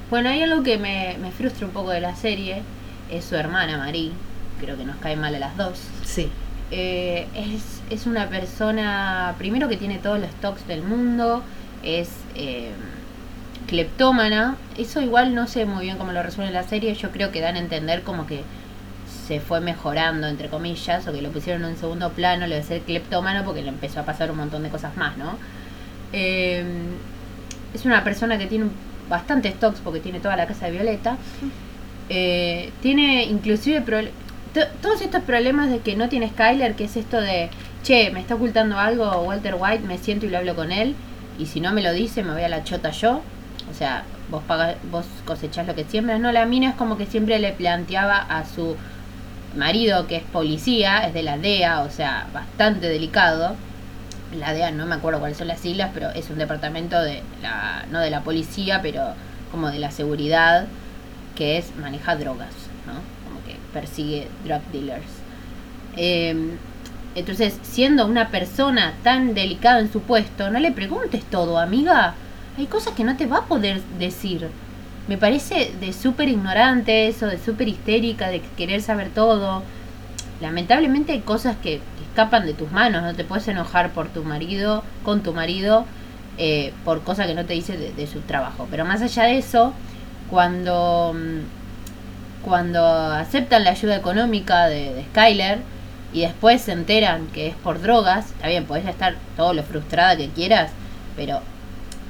Bueno, 0.10 0.30
hay 0.30 0.42
algo 0.44 0.64
que 0.64 0.78
me, 0.78 1.18
me 1.20 1.32
frustra 1.32 1.66
un 1.68 1.74
poco 1.74 1.92
de 1.92 2.02
la 2.02 2.16
serie, 2.16 2.68
es 3.08 3.26
su 3.26 3.36
hermana 3.36 3.78
Marie, 3.78 4.22
creo 4.58 4.78
que 4.78 4.86
nos 4.86 4.98
cae 4.98 5.16
mal 5.16 5.36
a 5.36 5.40
las 5.40 5.58
dos. 5.58 5.94
Sí, 6.02 6.36
Eh, 6.70 7.30
es, 7.34 7.84
es 7.90 8.08
una 8.08 8.30
persona, 8.30 9.36
primero 9.38 9.70
que 9.70 9.78
tiene 9.78 10.00
todos 10.00 10.20
los 10.20 10.32
stocks 10.32 10.66
del 10.68 10.84
mundo, 10.84 11.48
es 11.82 12.26
eh, 12.36 12.76
cleptómana, 13.68 14.64
eso 14.76 15.02
igual 15.02 15.36
no 15.36 15.48
sé 15.48 15.66
muy 15.66 15.86
bien 15.86 15.98
cómo 15.98 16.12
lo 16.14 16.24
resuelve 16.24 16.52
la 16.52 16.64
serie, 16.64 16.96
yo 16.96 17.12
creo 17.12 17.32
que 17.32 17.42
dan 17.42 17.56
a 17.56 17.60
entender 17.60 18.04
como 18.04 18.26
que 18.26 18.48
se 19.28 19.40
fue 19.40 19.62
mejorando, 19.62 20.28
entre 20.28 20.50
comillas, 20.50 21.08
o 21.08 21.14
que 21.14 21.22
lo 21.22 21.30
pusieron 21.30 21.64
en 21.64 21.72
un 21.72 21.78
segundo 21.78 22.10
plano, 22.12 22.46
lo 22.48 22.56
de 22.56 22.64
ser 22.64 22.82
cleptómano, 22.82 23.44
porque 23.46 23.62
le 23.62 23.70
empezó 23.70 24.02
a 24.02 24.04
pasar 24.04 24.30
un 24.32 24.38
montón 24.38 24.64
de 24.64 24.70
cosas 24.70 24.98
más, 24.98 25.18
¿no? 25.18 25.38
Eh, 26.12 26.64
es 27.74 27.86
una 27.86 28.04
persona 28.04 28.38
que 28.38 28.46
tiene 28.46 28.66
bastante 29.10 29.52
stocks 29.52 29.80
porque 29.84 30.00
tiene 30.00 30.20
toda 30.20 30.36
la 30.36 30.46
casa 30.46 30.66
de 30.68 30.74
Violeta. 30.74 31.18
Eh, 32.10 32.72
tiene 32.82 33.24
inclusive 33.26 33.84
todos 34.82 35.02
estos 35.02 35.24
problemas 35.24 35.70
de 35.70 35.80
que 35.80 35.96
no 35.96 36.10
tiene 36.10 36.30
Skyler, 36.30 36.76
que 36.76 36.84
es 36.84 36.98
esto 36.98 37.20
de, 37.20 37.50
che, 37.82 38.12
me 38.12 38.20
está 38.20 38.36
ocultando 38.36 38.78
algo 38.78 39.10
Walter 39.22 39.56
White, 39.58 39.88
me 39.88 39.98
siento 39.98 40.26
y 40.26 40.30
lo 40.30 40.38
hablo 40.38 40.56
con 40.56 40.72
él, 40.72 40.96
y 41.40 41.48
si 41.48 41.60
no 41.60 41.72
me 41.72 41.82
lo 41.82 41.92
dice 41.94 42.24
me 42.24 42.34
voy 42.34 42.44
a 42.44 42.50
la 42.50 42.64
chota 42.64 42.92
yo. 42.92 43.22
O 43.72 43.74
sea, 43.74 44.04
vos 44.30 44.44
pagas, 44.44 44.76
vos 44.92 45.06
cosechás 45.26 45.66
lo 45.66 45.74
que 45.74 45.86
siembras. 45.86 46.20
No, 46.20 46.32
la 46.32 46.46
mina 46.46 46.70
es 46.70 46.76
como 46.76 46.98
que 46.98 47.06
siempre 47.06 47.40
le 47.40 47.54
planteaba 47.54 48.18
a 48.18 48.46
su 48.46 48.76
marido, 49.56 50.08
que 50.08 50.18
es 50.18 50.24
policía, 50.24 51.08
es 51.08 51.14
de 51.14 51.24
la 51.24 51.38
DEA, 51.38 51.82
o 51.82 51.90
sea, 51.90 52.28
bastante 52.34 52.88
delicado. 52.88 53.56
La 54.36 54.54
DEA, 54.54 54.72
no 54.72 54.86
me 54.86 54.96
acuerdo 54.96 55.20
cuáles 55.20 55.38
son 55.38 55.48
las 55.48 55.60
siglas, 55.60 55.92
pero 55.94 56.10
es 56.12 56.30
un 56.30 56.38
departamento 56.38 57.02
de 57.02 57.22
la, 57.42 57.86
no 57.92 58.00
de 58.00 58.10
la 58.10 58.22
policía, 58.22 58.82
pero 58.82 59.14
como 59.52 59.70
de 59.70 59.80
la 59.80 59.92
seguridad, 59.92 60.66
que 61.36 61.58
es 61.58 61.76
manejar 61.76 62.20
drogas, 62.20 62.54
¿no? 62.88 62.94
Como 63.28 63.46
que 63.46 63.58
persigue 63.72 64.28
drug 64.44 64.62
dealers. 64.72 65.06
Eh, 65.96 66.58
entonces, 67.16 67.60
siendo 67.62 68.08
una 68.08 68.30
persona 68.30 68.94
tan 69.04 69.34
delicada 69.34 69.80
en 69.80 69.92
su 69.92 70.02
puesto, 70.02 70.50
no 70.50 70.60
le 70.60 70.72
preguntes 70.72 71.24
todo, 71.26 71.60
amiga. 71.60 72.16
Hay 72.58 72.66
cosas 72.66 72.94
que 72.94 73.04
no 73.04 73.18
te 73.18 73.28
va 73.28 73.40
a 73.40 73.46
poder 73.46 73.82
decir. 74.00 74.50
Me 75.08 75.18
parece 75.18 75.74
de 75.82 75.92
súper 75.92 76.30
ignorante 76.30 77.08
eso, 77.08 77.28
de 77.28 77.38
súper 77.38 77.68
histérica, 77.68 78.30
de 78.30 78.42
querer 78.56 78.82
saber 78.82 79.10
todo. 79.10 79.62
Lamentablemente 80.40 81.12
hay 81.12 81.20
cosas 81.20 81.58
que, 81.58 81.80
que 81.98 82.04
escapan 82.10 82.46
de 82.46 82.54
tus 82.54 82.72
manos. 82.72 83.04
No 83.04 83.14
te 83.14 83.26
puedes 83.26 83.48
enojar 83.50 83.92
por 83.92 84.08
tu 84.10 84.24
marido, 84.24 84.84
con 85.04 85.22
tu 85.22 85.34
marido, 85.34 85.86
eh, 86.38 86.74
por 86.86 87.04
cosas 87.04 87.28
que 87.28 87.36
no 87.36 87.46
te 87.46 87.54
dice 87.54 87.78
de, 87.78 88.08
su 88.08 88.22
trabajo. 88.22 88.68
Pero 88.72 88.86
más 88.86 89.02
allá 89.02 89.24
de 89.24 89.38
eso, 89.38 89.74
cuando, 90.30 91.14
mm, 91.14 92.44
cuando 92.46 92.86
aceptan 92.86 93.66
la 93.66 93.72
ayuda 93.72 93.98
económica 93.98 94.68
de, 94.68 94.94
de 94.94 95.04
Skyler 95.06 95.60
y 96.14 96.22
después 96.22 96.62
se 96.62 96.72
enteran 96.72 97.28
que 97.28 97.48
es 97.48 97.56
por 97.56 97.82
drogas, 97.82 98.32
está 98.32 98.48
bien, 98.48 98.66
podés 98.66 98.86
estar 98.86 99.16
todo 99.36 99.54
lo 99.54 99.64
frustrada 99.64 100.16
que 100.16 100.30
quieras, 100.30 100.72
pero 101.16 101.42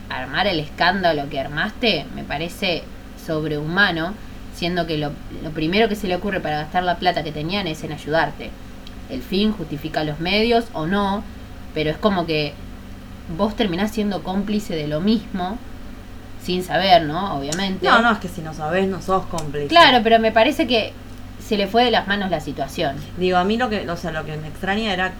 armar 0.09 0.47
el 0.47 0.59
escándalo 0.59 1.29
que 1.29 1.39
armaste 1.39 2.05
me 2.15 2.23
parece 2.23 2.83
sobrehumano, 3.25 4.13
siendo 4.55 4.85
que 4.85 4.97
lo, 4.97 5.11
lo 5.43 5.51
primero 5.51 5.89
que 5.89 5.95
se 5.95 6.07
le 6.07 6.15
ocurre 6.15 6.39
para 6.39 6.57
gastar 6.57 6.83
la 6.83 6.97
plata 6.97 7.23
que 7.23 7.31
tenían 7.31 7.67
es 7.67 7.83
en 7.83 7.91
ayudarte. 7.91 8.51
El 9.09 9.21
fin 9.21 9.51
justifica 9.51 10.03
los 10.03 10.19
medios 10.19 10.65
o 10.73 10.85
no, 10.85 11.23
pero 11.73 11.89
es 11.89 11.97
como 11.97 12.25
que 12.25 12.53
vos 13.37 13.55
terminás 13.55 13.91
siendo 13.91 14.23
cómplice 14.23 14.75
de 14.75 14.87
lo 14.87 15.01
mismo 15.01 15.57
sin 16.43 16.63
saber, 16.63 17.03
¿no? 17.03 17.35
Obviamente. 17.35 17.87
no, 17.87 18.01
no, 18.01 18.11
es 18.11 18.19
que 18.19 18.27
si 18.27 18.41
no 18.41 18.53
sabés 18.53 18.87
no 18.87 19.01
sos 19.01 19.25
cómplice. 19.25 19.67
Claro, 19.67 20.01
pero 20.03 20.19
me 20.19 20.31
parece 20.31 20.67
que 20.67 20.93
se 21.39 21.57
le 21.57 21.67
fue 21.67 21.85
de 21.85 21.91
las 21.91 22.07
manos 22.07 22.29
la 22.29 22.39
situación. 22.39 22.95
Digo, 23.17 23.37
a 23.37 23.43
mí 23.43 23.57
lo 23.57 23.69
que, 23.69 23.89
o 23.89 23.97
sea, 23.97 24.11
lo 24.11 24.25
que 24.25 24.35
me 24.37 24.47
extraña 24.47 24.93
era 24.93 25.13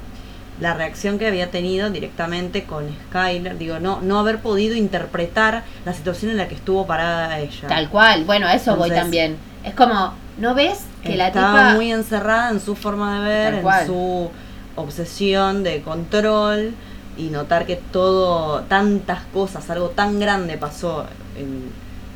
la 0.60 0.74
reacción 0.76 1.18
que 1.20 1.28
había 1.28 1.50
tenido 1.52 1.90
directamente 1.90 2.64
con 2.64 2.86
Skyler, 3.10 3.58
digo, 3.58 3.80
no, 3.80 4.02
no 4.02 4.20
haber 4.20 4.40
podido 4.40 4.76
interpretar 4.76 5.64
la 5.86 5.94
situación 5.94 6.32
en 6.32 6.38
la 6.38 6.48
que 6.48 6.56
estuvo 6.56 6.86
parada 6.86 7.40
ella. 7.40 7.68
Tal 7.68 7.90
cual. 7.90 8.24
Bueno, 8.26 8.48
a 8.48 8.54
eso 8.54 8.76
voy 8.76 8.90
también. 8.92 9.38
Es 9.64 9.74
como, 9.74 10.14
¿no 10.38 10.54
ves 10.54 10.82
que 11.04 11.16
la 11.18 11.28
Estaba 11.28 11.60
tipa... 11.70 11.74
muy 11.76 11.92
encerrada 11.92 12.50
en 12.52 12.60
su 12.60 12.76
forma 12.76 13.20
de 13.20 13.30
ver, 13.30 13.54
en 13.56 13.88
su 13.88 14.30
obsesión 14.76 15.64
de 15.64 15.82
control 15.82 16.74
y 17.18 17.24
notar 17.30 17.66
que 17.66 17.76
todo, 17.76 18.62
tantas 18.64 19.22
cosas, 19.34 19.70
algo 19.70 19.90
tan 19.90 20.20
grande 20.20 20.58
pasó, 20.58 21.06
en- 21.38 21.72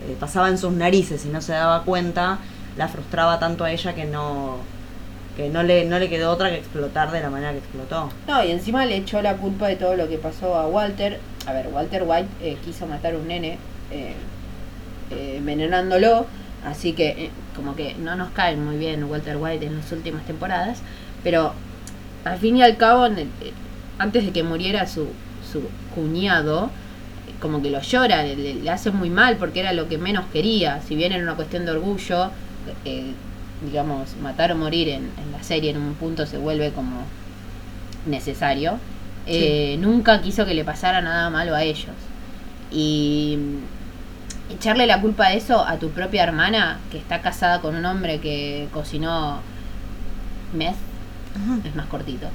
eh, 0.09 0.15
pasaba 0.19 0.49
en 0.49 0.57
sus 0.57 0.71
narices 0.71 1.25
y 1.25 1.29
no 1.29 1.41
se 1.41 1.53
daba 1.53 1.83
cuenta, 1.83 2.39
la 2.77 2.87
frustraba 2.87 3.39
tanto 3.39 3.63
a 3.63 3.71
ella 3.71 3.93
que 3.95 4.05
no 4.05 4.57
que 5.37 5.47
no 5.49 5.63
le 5.63 5.85
no 5.85 5.99
le 5.99 6.09
quedó 6.09 6.31
otra 6.31 6.49
que 6.49 6.57
explotar 6.57 7.11
de 7.11 7.21
la 7.21 7.29
manera 7.29 7.51
que 7.53 7.59
explotó. 7.59 8.09
No, 8.27 8.43
y 8.43 8.51
encima 8.51 8.85
le 8.85 8.97
echó 8.97 9.21
la 9.21 9.35
culpa 9.37 9.67
de 9.67 9.75
todo 9.77 9.95
lo 9.95 10.09
que 10.09 10.17
pasó 10.17 10.55
a 10.55 10.67
Walter. 10.67 11.19
A 11.45 11.53
ver, 11.53 11.67
Walter 11.71 12.03
White 12.05 12.27
eh, 12.41 12.57
quiso 12.65 12.87
matar 12.87 13.13
a 13.13 13.17
un 13.17 13.27
nene 13.27 13.57
eh, 13.91 14.13
eh, 15.11 15.35
envenenándolo, 15.37 16.25
así 16.65 16.93
que 16.93 17.07
eh, 17.09 17.29
como 17.55 17.75
que 17.75 17.93
no 17.95 18.15
nos 18.15 18.29
cae 18.31 18.55
muy 18.57 18.77
bien 18.77 19.03
Walter 19.05 19.37
White 19.37 19.65
en 19.65 19.77
las 19.77 19.91
últimas 19.91 20.25
temporadas, 20.25 20.79
pero 21.23 21.53
al 22.25 22.37
fin 22.39 22.57
y 22.57 22.63
al 22.63 22.75
cabo, 22.77 23.05
eh, 23.07 23.27
antes 23.99 24.25
de 24.25 24.31
que 24.31 24.43
muriera 24.43 24.85
su, 24.87 25.07
su 25.49 25.61
cuñado, 25.95 26.69
como 27.39 27.61
que 27.61 27.69
lo 27.69 27.79
llora, 27.81 28.23
le, 28.23 28.35
le- 28.35 28.69
hace 28.69 28.91
muy 28.91 29.09
mal 29.09 29.37
porque 29.37 29.59
era 29.61 29.71
lo 29.71 29.87
que 29.87 29.97
menos 29.97 30.25
quería, 30.33 30.81
si 30.81 30.95
bien 30.95 31.11
era 31.13 31.23
una 31.23 31.35
cuestión 31.35 31.65
de 31.65 31.71
orgullo, 31.71 32.31
digamos, 33.65 34.15
matar 34.21 34.51
o 34.51 34.55
morir 34.55 34.89
en, 34.89 35.11
en 35.17 35.31
la 35.31 35.43
serie 35.43 35.71
en 35.71 35.77
un 35.77 35.93
punto 35.95 36.25
se 36.25 36.37
vuelve 36.37 36.71
como 36.71 37.03
necesario. 38.05 38.79
Eh, 39.25 39.77
Nunca 39.79 40.21
quiso 40.21 40.45
que 40.45 40.53
le 40.53 40.63
pasara 40.63 41.01
nada 41.01 41.29
malo 41.29 41.55
a 41.55 41.63
ellos. 41.63 41.95
Y 42.71 43.37
echarle 44.49 44.87
la 44.87 45.01
culpa 45.01 45.29
de 45.29 45.37
eso 45.37 45.65
a 45.65 45.77
tu 45.77 45.89
propia 45.89 46.23
hermana, 46.23 46.79
que 46.91 46.97
está 46.97 47.21
casada 47.21 47.61
con 47.61 47.75
un 47.75 47.85
hombre 47.85 48.19
que 48.19 48.67
cocinó 48.71 49.41
meth, 50.53 50.75
es 51.65 51.75
más 51.75 51.87
cortito, 51.87 52.27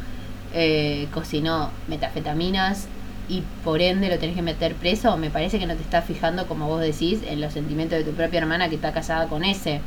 eh, 0.54 1.08
cocinó 1.12 1.70
metafetaminas 1.88 2.86
y 3.28 3.42
por 3.64 3.80
ende 3.80 4.08
lo 4.08 4.18
tenés 4.18 4.36
que 4.36 4.42
meter 4.42 4.74
preso, 4.74 5.16
me 5.16 5.30
parece 5.30 5.58
que 5.58 5.66
no 5.66 5.74
te 5.74 5.82
estás 5.82 6.04
fijando, 6.04 6.46
como 6.46 6.68
vos 6.68 6.80
decís, 6.80 7.20
en 7.26 7.40
los 7.40 7.52
sentimientos 7.54 7.98
de 7.98 8.04
tu 8.04 8.12
propia 8.12 8.40
hermana 8.40 8.68
que 8.68 8.74
está 8.74 8.92
casada 8.92 9.28
con 9.28 9.44
ese. 9.44 9.80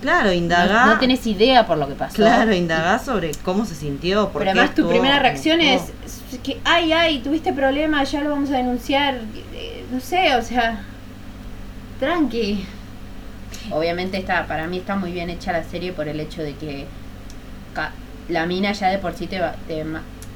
Claro, 0.00 0.26
No, 0.28 0.32
indagá. 0.32 0.86
no 0.86 0.98
tenés 0.98 1.26
idea 1.26 1.66
por 1.66 1.76
lo 1.78 1.88
que 1.88 1.94
pasó. 1.94 2.14
Claro, 2.16 2.54
indagá 2.54 2.98
sobre 2.98 3.32
cómo 3.44 3.64
se 3.64 3.74
sintió. 3.74 4.28
por 4.28 4.42
Pero 4.42 4.52
qué 4.52 4.58
además 4.60 4.74
tu 4.76 4.88
primera 4.88 5.18
reacción 5.18 5.60
es, 5.60 5.82
que, 6.42 6.58
ay, 6.64 6.92
ay, 6.92 7.18
tuviste 7.18 7.52
problemas, 7.52 8.10
ya 8.12 8.20
lo 8.22 8.30
vamos 8.30 8.50
a 8.50 8.56
denunciar. 8.58 9.20
Eh, 9.54 9.84
No 9.90 10.00
sé, 10.00 10.36
o 10.36 10.42
sea, 10.42 10.82
tranqui. 11.98 12.64
Obviamente 13.70 14.16
está, 14.18 14.46
para 14.46 14.66
mí 14.66 14.78
está 14.78 14.96
muy 14.96 15.12
bien 15.12 15.30
hecha 15.30 15.52
la 15.52 15.64
serie 15.64 15.92
por 15.92 16.08
el 16.08 16.20
hecho 16.20 16.42
de 16.42 16.54
que 16.54 16.86
la 18.28 18.46
mina 18.46 18.72
ya 18.72 18.88
de 18.88 18.98
por 18.98 19.14
sí 19.14 19.26
te, 19.26 19.40
va- 19.40 19.54
te 19.66 19.84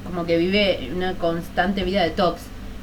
como 0.05 0.25
que 0.25 0.37
vive 0.39 0.91
una 0.95 1.15
constante 1.15 1.85
vida 1.85 2.03
de 2.03 2.11
tox. 2.11 2.41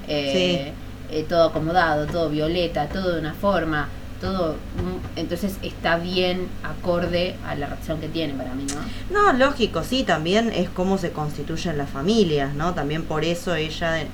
Eh, 0.08 0.72
eh, 1.12 1.26
todo 1.28 1.50
acomodado, 1.50 2.06
todo 2.08 2.30
violeta, 2.30 2.88
todo 2.88 3.14
de 3.14 3.20
una 3.20 3.34
forma. 3.34 3.90
Todo, 4.20 4.54
mm, 4.54 5.18
entonces 5.20 5.56
está 5.62 5.98
bien 5.98 6.48
acorde 6.64 7.36
a 7.46 7.56
la 7.56 7.68
reacción 7.68 8.00
que 8.00 8.08
tiene 8.08 8.34
para 8.34 8.54
mí, 8.54 8.66
¿no? 9.12 9.22
No, 9.22 9.34
lógico, 9.34 9.84
sí, 9.84 10.04
también 10.04 10.52
es 10.54 10.70
cómo 10.70 10.98
se 10.98 11.12
constituyen 11.12 11.78
las 11.78 11.90
familias, 11.90 12.54
¿no? 12.54 12.74
También 12.74 13.04
por 13.04 13.24
eso 13.24 13.56
ella, 13.56 14.02
en 14.02 14.08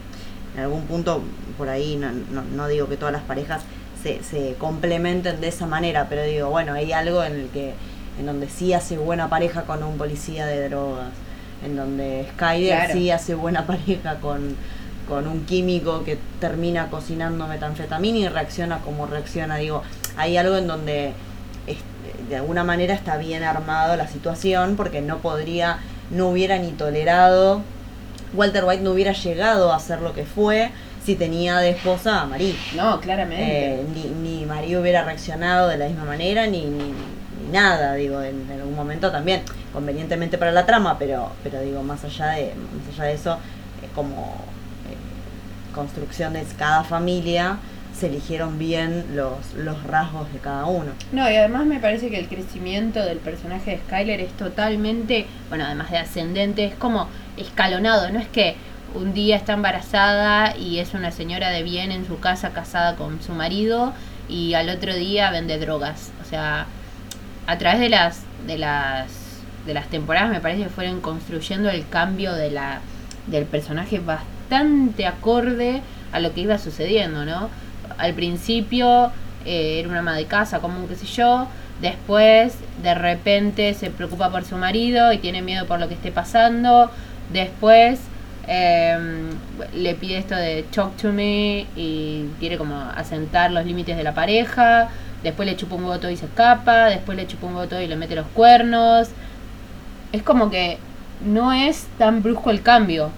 algún 0.60 0.84
punto, 0.84 1.22
por 1.58 1.70
ahí, 1.70 1.96
no, 1.98 2.12
no, 2.32 2.44
no 2.56 2.68
digo 2.68 2.88
que 2.88 2.98
todas 2.98 3.14
las 3.14 3.24
parejas 3.24 3.62
se, 4.02 4.24
se 4.24 4.56
complementen 4.60 5.42
de 5.42 5.48
esa 5.48 5.66
manera, 5.66 6.08
pero 6.10 6.24
digo, 6.24 6.50
bueno, 6.50 6.74
hay 6.74 6.92
algo 6.94 7.24
en 7.24 7.34
el 7.34 7.48
que, 7.48 7.74
en 8.20 8.26
donde 8.26 8.48
sí 8.50 8.74
hace 8.74 8.98
buena 8.98 9.30
pareja 9.30 9.64
con 9.64 9.84
un 9.84 9.98
policía 9.98 10.46
de 10.46 10.70
drogas, 10.70 11.10
en 11.66 11.76
donde 11.76 12.28
Skyler 12.34 12.76
Claro. 12.78 12.94
sí 12.94 13.10
hace 13.12 13.34
buena 13.36 13.66
pareja 13.68 14.16
con, 14.20 14.56
con 15.08 15.28
un 15.28 15.46
químico 15.46 16.04
que 16.04 16.18
termina 16.40 16.90
cocinando 16.90 17.48
metanfetamina 17.48 18.18
y 18.18 18.28
reacciona 18.28 18.80
como 18.80 19.06
reacciona. 19.06 19.58
Digo, 19.58 19.84
hay 20.18 20.38
algo 20.38 20.58
en 20.58 20.68
donde 20.68 21.14
es- 21.68 22.28
de 22.30 22.36
alguna 22.38 22.64
manera 22.64 22.94
está 22.94 23.18
bien 23.18 23.44
armado 23.44 23.96
la 23.96 24.08
situación 24.08 24.76
porque 24.76 25.02
no 25.02 25.18
podría, 25.20 25.78
no 26.12 26.30
hubiera 26.30 26.58
ni 26.58 26.72
tolerado, 26.72 27.62
Walter 28.34 28.64
White 28.66 28.84
no 28.84 28.92
hubiera 28.92 29.12
llegado 29.14 29.72
a 29.74 29.80
ser 29.80 30.02
lo 30.02 30.14
que 30.14 30.26
fue 30.26 30.72
si 31.06 31.16
tenía 31.16 31.58
de 31.60 31.70
esposa 31.70 32.22
a 32.22 32.26
Marie. 32.26 32.56
No, 32.76 33.00
claramente. 33.00 33.76
Eh, 33.76 33.86
ni, 33.94 34.04
ni 34.40 34.46
Marie 34.46 34.78
hubiera 34.78 35.04
reaccionado 35.04 35.68
de 35.68 35.78
la 35.78 35.88
misma 35.88 36.04
manera, 36.06 36.48
ni, 36.48 36.66
ni, 36.66 36.80
ni 36.84 37.52
nada, 37.52 37.94
digo, 37.94 38.22
en, 38.24 38.50
en 38.52 38.60
algún 38.60 38.76
momento 38.76 39.12
también, 39.12 39.44
convenientemente 39.72 40.38
para 40.40 40.52
la 40.52 40.66
trama, 40.66 40.98
pero, 40.98 41.30
pero 41.44 41.62
digo, 41.62 41.84
más 41.84 42.04
allá 42.04 42.30
de, 42.30 42.54
más 42.56 42.96
allá 42.96 43.04
de 43.06 43.14
eso, 43.14 43.34
eh, 43.84 43.88
como 43.94 44.36
construcción 45.75 46.34
de 46.34 46.44
cada 46.58 46.84
familia, 46.84 47.58
se 47.94 48.08
eligieron 48.08 48.58
bien 48.58 49.05
los, 49.13 49.53
los 49.55 49.84
rasgos 49.84 50.32
de 50.34 50.39
cada 50.39 50.65
uno. 50.65 50.91
No, 51.12 51.29
y 51.29 51.36
además 51.36 51.65
me 51.65 51.79
parece 51.79 52.10
que 52.10 52.20
el 52.20 52.27
crecimiento 52.27 53.03
del 53.03 53.20
personaje 53.20 53.72
de 53.72 53.77
Skyler 53.77 54.20
es 54.20 54.32
totalmente, 54.34 55.27
bueno, 55.50 55.65
además 55.65 55.91
de 55.91 55.98
ascendente, 55.98 56.65
es 56.65 56.75
como 56.75 57.08
escalonado, 57.38 58.10
no 58.12 58.20
es 58.20 58.27
que 58.27 58.55
un 58.94 59.13
día 59.13 59.36
está 59.36 59.53
embarazada 59.53 60.55
y 60.58 60.79
es 60.79 60.94
una 60.94 61.12
señora 61.12 61.50
de 61.50 61.63
bien 61.63 61.91
en 61.91 62.05
su 62.08 62.20
casa 62.20 62.51
casada 62.51 62.96
con 62.96 63.22
su 63.22 63.34
marido 63.34 63.94
y 64.29 64.53
al 64.53 64.70
otro 64.70 64.96
día 64.96 65.32
vende 65.32 65.58
drogas. 65.58 66.12
O 66.22 66.25
sea, 66.25 66.65
a 67.48 67.58
través 67.58 67.79
de 67.79 67.89
las 67.89 68.22
de 68.48 68.58
las 68.58 69.08
de 69.65 69.74
las 69.74 69.88
temporadas 69.88 70.29
me 70.29 70.39
parece 70.39 70.63
que 70.63 70.70
fueron 70.70 71.01
construyendo 71.01 71.70
el 71.70 71.88
cambio 71.89 72.34
de 72.34 72.51
la 72.51 72.79
del 73.27 73.46
personaje 73.46 74.00
bastante 74.00 74.35
acorde 75.08 75.82
a 76.12 76.20
lo 76.20 76.34
que 76.34 76.42
iba 76.42 76.58
sucediendo, 76.58 77.25
¿no? 77.25 77.50
Al 77.98 78.14
principio 78.14 79.12
eh, 79.46 79.80
era 79.80 79.90
una 79.90 80.00
ama 80.00 80.16
de 80.16 80.25
casa, 80.25 80.60
como 80.60 80.88
qué 80.88 80.96
sé 80.96 81.06
yo, 81.06 81.48
después 81.82 82.56
de 82.82 82.96
repente 82.96 83.74
se 83.74 83.90
preocupa 83.90 84.32
por 84.32 84.46
su 84.46 84.58
marido 84.58 85.12
y 85.14 85.18
tiene 85.18 85.41
miedo 85.41 85.65
por 85.65 85.80
lo 85.80 85.88
que 85.88 85.93
esté 85.93 86.12
pasando, 86.12 86.89
después 87.32 88.00
eh, 88.48 88.98
le 89.74 89.96
pide 89.96 90.17
esto 90.17 90.36
de 90.36 90.63
talk 90.63 90.96
to 90.98 91.12
me 91.12 91.65
y 91.76 92.30
quiere 92.39 92.58
como 92.58 92.80
asentar 92.80 93.52
los 93.52 93.65
límites 93.65 93.98
de 93.98 94.04
la 94.04 94.13
pareja, 94.13 94.89
después 95.24 95.48
le 95.48 95.56
chupa 95.56 95.76
un 95.76 95.84
voto 95.84 96.10
y 96.10 96.17
se 96.17 96.26
escapa, 96.26 96.86
después 96.86 97.17
le 97.17 97.28
chupa 97.28 97.48
un 97.48 97.56
voto 97.56 97.82
y 97.82 97.88
le 97.88 97.96
mete 97.96 98.15
los 98.15 98.28
cuernos. 98.28 99.10
Es 100.12 100.22
como 100.24 100.50
que 100.50 100.78
no 101.26 101.52
es 101.52 101.88
tan 101.98 102.22
brusco 102.22 102.52
el 102.52 102.62
cambio, 102.62 103.10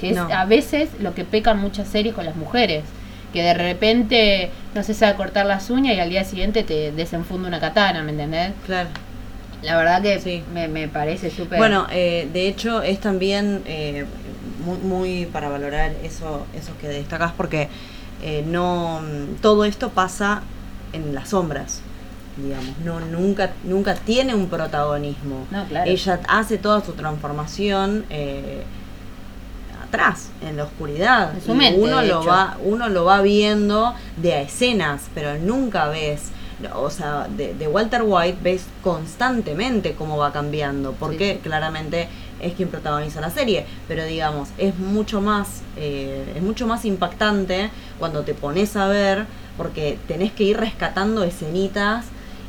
que 0.00 0.10
es 0.10 0.16
No. 0.16 0.28
a 0.32 0.44
veces 0.46 0.88
lo 1.00 1.14
que 1.14 1.24
pecan 1.24 1.60
muchas 1.60 1.88
series 1.88 2.14
con 2.14 2.24
las 2.24 2.36
mujeres, 2.36 2.84
que 3.32 3.42
de 3.42 3.54
repente 3.54 4.50
no 4.74 4.82
se 4.82 4.94
sabe 4.94 5.16
cortar 5.16 5.46
las 5.46 5.70
uñas 5.70 5.94
y 5.96 6.00
al 6.00 6.10
día 6.10 6.24
siguiente 6.24 6.62
te 6.64 6.90
desenfunda 6.92 7.48
una 7.48 7.60
katana, 7.60 8.02
¿me 8.02 8.12
entendés? 8.12 8.52
Claro. 8.66 8.88
La 9.62 9.76
verdad 9.76 10.00
que 10.02 10.18
Sí. 10.18 10.42
me, 10.54 10.68
me 10.68 10.88
parece 10.88 11.30
súper... 11.30 11.58
Bueno, 11.58 11.86
eh, 11.90 12.28
de 12.32 12.48
hecho 12.48 12.82
es 12.82 12.98
también 12.98 13.62
eh, 13.66 14.06
muy, 14.64 14.78
muy 14.78 15.26
para 15.26 15.48
valorar 15.50 15.92
eso, 16.02 16.46
eso 16.58 16.72
que 16.80 16.88
destacas 16.88 17.32
porque 17.36 17.68
eh, 18.22 18.42
no 18.46 19.00
todo 19.42 19.64
esto 19.64 19.90
pasa 19.90 20.42
en 20.92 21.14
las 21.14 21.28
sombras, 21.30 21.82
digamos, 22.36 22.78
no 22.84 23.00
nunca 23.00 23.50
nunca 23.64 23.94
tiene 23.94 24.34
un 24.34 24.48
protagonismo. 24.48 25.46
No, 25.50 25.64
claro. 25.66 25.90
Ella 25.90 26.20
hace 26.28 26.58
toda 26.58 26.82
su 26.84 26.92
transformación 26.92 28.04
eh, 28.10 28.62
atrás, 29.90 30.28
en 30.42 30.56
la 30.56 30.64
oscuridad. 30.64 31.34
En 31.34 31.42
su 31.42 31.52
Y 31.52 31.54
mente, 31.56 31.80
uno 31.80 32.02
lo 32.02 32.24
va 32.24 32.56
uno 32.64 32.88
lo 32.88 33.04
va 33.04 33.20
viendo 33.22 33.94
de 34.16 34.34
a 34.34 34.40
escenas, 34.42 35.02
pero 35.14 35.36
nunca 35.38 35.88
ves 35.88 36.30
o 36.74 36.90
sea, 36.90 37.26
de, 37.26 37.54
de 37.54 37.66
Walter 37.68 38.02
White 38.04 38.38
ves 38.42 38.64
constantemente 38.82 39.94
cómo 39.94 40.18
va 40.18 40.30
cambiando, 40.30 40.92
porque 40.92 41.34
Sí. 41.34 41.40
claramente 41.42 42.08
es 42.38 42.52
quien 42.54 42.68
protagoniza 42.68 43.20
la 43.22 43.30
serie, 43.30 43.64
pero 43.88 44.04
digamos, 44.04 44.50
es 44.58 44.76
mucho 44.78 45.20
más, 45.22 45.62
eh, 45.78 46.32
es 46.36 46.42
mucho 46.42 46.66
más 46.66 46.84
impactante 46.84 47.70
cuando 47.98 48.22
te 48.24 48.34
pones 48.34 48.76
a 48.76 48.88
ver, 48.88 49.24
porque 49.56 49.98
tenés 50.06 50.32
que 50.32 50.44
ir 50.44 50.58
rescatando 50.58 51.24
escenitas 51.24 52.04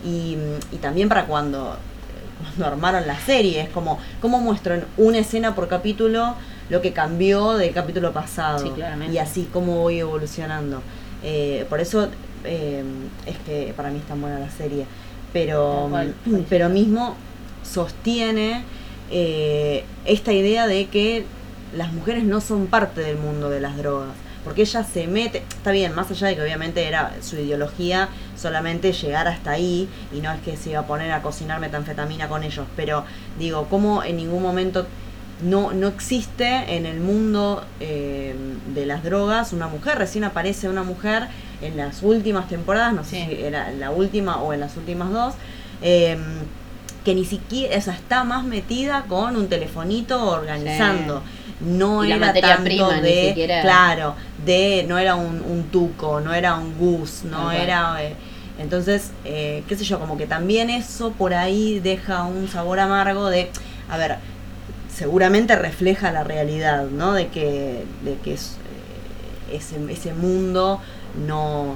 y, 0.05 0.35
y 0.73 0.77
también 0.81 1.07
para 1.07 1.25
cuando, 1.25 1.77
cuando 2.41 2.65
armaron 2.65 3.07
la 3.07 3.17
serie, 3.19 3.61
es 3.61 3.69
como, 3.69 3.97
cómo 4.21 4.39
muestro 4.39 4.75
en 4.75 4.85
una 4.97 5.19
escena 5.19 5.55
por 5.55 5.67
capítulo 5.69 6.35
lo 6.71 6.81
que 6.81 6.93
cambió 6.93 7.57
del 7.57 7.73
capítulo 7.73 8.13
pasado 8.13 8.59
Sí, 8.59 8.69
claramente. 8.69 9.13
y 9.13 9.17
así 9.17 9.49
cómo 9.51 9.81
voy 9.81 9.99
evolucionando. 9.99 10.81
Eh, 11.21 11.65
por 11.69 11.81
eso 11.81 12.07
eh, 12.45 12.81
es 13.25 13.37
que 13.39 13.73
para 13.75 13.91
mí 13.91 13.99
es 13.99 14.05
tan 14.05 14.21
buena 14.21 14.39
la 14.39 14.49
serie. 14.49 14.85
Pero, 15.33 15.87
cual, 15.89 16.15
mm, 16.25 16.35
pero 16.49 16.69
mismo 16.69 17.15
sostiene 17.61 18.63
eh, 19.11 19.83
esta 20.05 20.31
idea 20.31 20.65
de 20.65 20.87
que 20.87 21.25
las 21.75 21.91
mujeres 21.91 22.23
no 22.23 22.39
son 22.39 22.67
parte 22.67 23.01
del 23.01 23.17
mundo 23.17 23.49
de 23.49 23.59
las 23.59 23.75
drogas. 23.75 24.15
Porque 24.45 24.61
ella 24.61 24.83
se 24.85 25.07
mete, 25.07 25.43
está 25.49 25.71
bien, 25.71 25.93
más 25.93 26.09
allá 26.09 26.27
de 26.27 26.35
que 26.37 26.41
obviamente 26.41 26.87
era 26.87 27.13
su 27.21 27.35
ideología 27.35 28.07
solamente 28.35 28.93
llegar 28.93 29.27
hasta 29.27 29.51
ahí 29.51 29.87
y 30.11 30.21
no 30.21 30.31
es 30.31 30.39
que 30.41 30.55
se 30.57 30.71
iba 30.71 30.79
a 30.79 30.87
poner 30.87 31.11
a 31.11 31.21
cocinar 31.21 31.59
metanfetamina 31.59 32.27
con 32.27 32.43
ellos, 32.43 32.65
pero 32.75 33.03
digo, 33.37 33.67
como 33.69 34.03
en 34.03 34.17
ningún 34.17 34.41
momento 34.41 34.87
no, 35.43 35.71
no 35.73 35.87
existe 35.87 36.75
en 36.75 36.85
el 36.85 36.99
mundo 36.99 37.63
eh, 37.79 38.35
de 38.73 38.85
las 38.85 39.03
drogas 39.03 39.53
una 39.53 39.67
mujer, 39.67 39.97
recién 39.97 40.23
aparece 40.23 40.69
una 40.69 40.83
mujer 40.83 41.27
en 41.61 41.77
las 41.77 42.01
últimas 42.03 42.47
temporadas, 42.47 42.93
no 42.93 43.03
sé 43.03 43.25
Sí. 43.27 43.35
si 43.35 43.41
era 43.43 43.71
la 43.71 43.91
última 43.91 44.37
o 44.41 44.53
en 44.53 44.59
las 44.59 44.77
últimas 44.77 45.11
dos, 45.11 45.33
eh, 45.81 46.17
que 47.05 47.15
ni 47.15 47.25
siquiera, 47.25 47.77
o 47.77 47.81
sea, 47.81 47.93
está 47.95 48.23
más 48.23 48.43
metida 48.43 49.05
con 49.07 49.35
un 49.35 49.47
telefonito 49.47 50.23
organizando. 50.29 51.23
No 51.59 52.03
Y 52.03 52.11
era 52.11 52.33
tanto 52.33 52.63
prima, 52.63 52.95
ni 52.97 53.01
de, 53.01 53.27
siquiera- 53.29 53.61
claro, 53.61 54.15
de, 54.45 54.83
no 54.87 54.97
era 54.97 55.13
un, 55.15 55.41
un 55.41 55.63
tuco, 55.71 56.19
no 56.19 56.33
era 56.33 56.55
un 56.55 56.75
gus, 56.77 57.23
no 57.23 57.51
era... 57.51 58.03
eh, 58.03 58.15
entonces, 58.59 59.11
eh, 59.25 59.63
qué 59.67 59.75
sé 59.75 59.83
yo, 59.83 59.99
como 59.99 60.17
que 60.17 60.27
también 60.27 60.69
eso 60.69 61.11
por 61.11 61.33
ahí 61.33 61.79
deja 61.79 62.23
un 62.23 62.47
sabor 62.47 62.79
amargo 62.79 63.29
de, 63.29 63.49
a 63.89 63.97
ver, 63.97 64.17
seguramente 65.05 65.55
refleja 65.55 66.11
la 66.11 66.23
realidad, 66.23 66.85
¿no? 66.85 67.13
De 67.13 67.29
que, 67.29 67.85
de 68.05 68.17
que 68.23 68.35
es, 68.35 68.57
eh, 69.51 69.55
ese, 69.57 69.77
ese 69.91 70.13
mundo 70.13 70.79
no, 71.27 71.73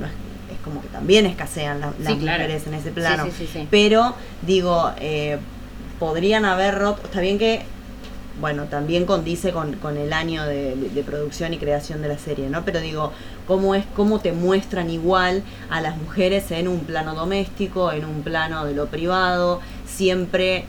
no 0.00 0.06
es, 0.06 0.12
es 0.52 0.58
como 0.64 0.82
que 0.82 0.88
también 0.88 1.24
escasean 1.24 1.78
la- 1.78 1.92
las 2.00 2.14
Sí, 2.14 2.18
claro. 2.18 2.42
mujeres 2.42 2.66
en 2.66 2.74
ese 2.74 2.90
plano. 2.90 3.26
Sí, 3.26 3.46
sí. 3.52 3.68
Pero, 3.70 4.16
digo, 4.42 4.90
eh, 4.98 5.38
podrían 6.00 6.44
haber 6.44 6.74
roto, 6.76 7.00
está 7.04 7.20
bien 7.20 7.38
que, 7.38 7.62
bueno, 8.40 8.64
también 8.64 9.06
condice 9.06 9.52
con, 9.52 9.74
con 9.76 9.96
el 9.96 10.12
año 10.12 10.44
de, 10.46 10.74
de- 10.74 10.88
de 10.90 11.02
producción 11.04 11.54
y 11.54 11.58
creación 11.58 12.02
de 12.02 12.08
la 12.08 12.18
serie, 12.18 12.50
¿no? 12.50 12.64
Pero 12.64 12.80
digo, 12.80 13.12
cómo 13.46 13.76
es, 13.76 13.84
cómo 13.94 14.18
te 14.18 14.32
muestran 14.32 14.90
igual 14.90 15.44
a 15.70 15.80
las 15.80 15.96
mujeres 15.96 16.50
en 16.50 16.66
un 16.66 16.80
plano 16.80 17.14
doméstico, 17.14 17.92
en 17.92 18.04
un 18.04 18.22
plano 18.24 18.64
de 18.66 18.74
lo 18.74 18.86
privado, 18.86 19.60
siempre 19.86 20.64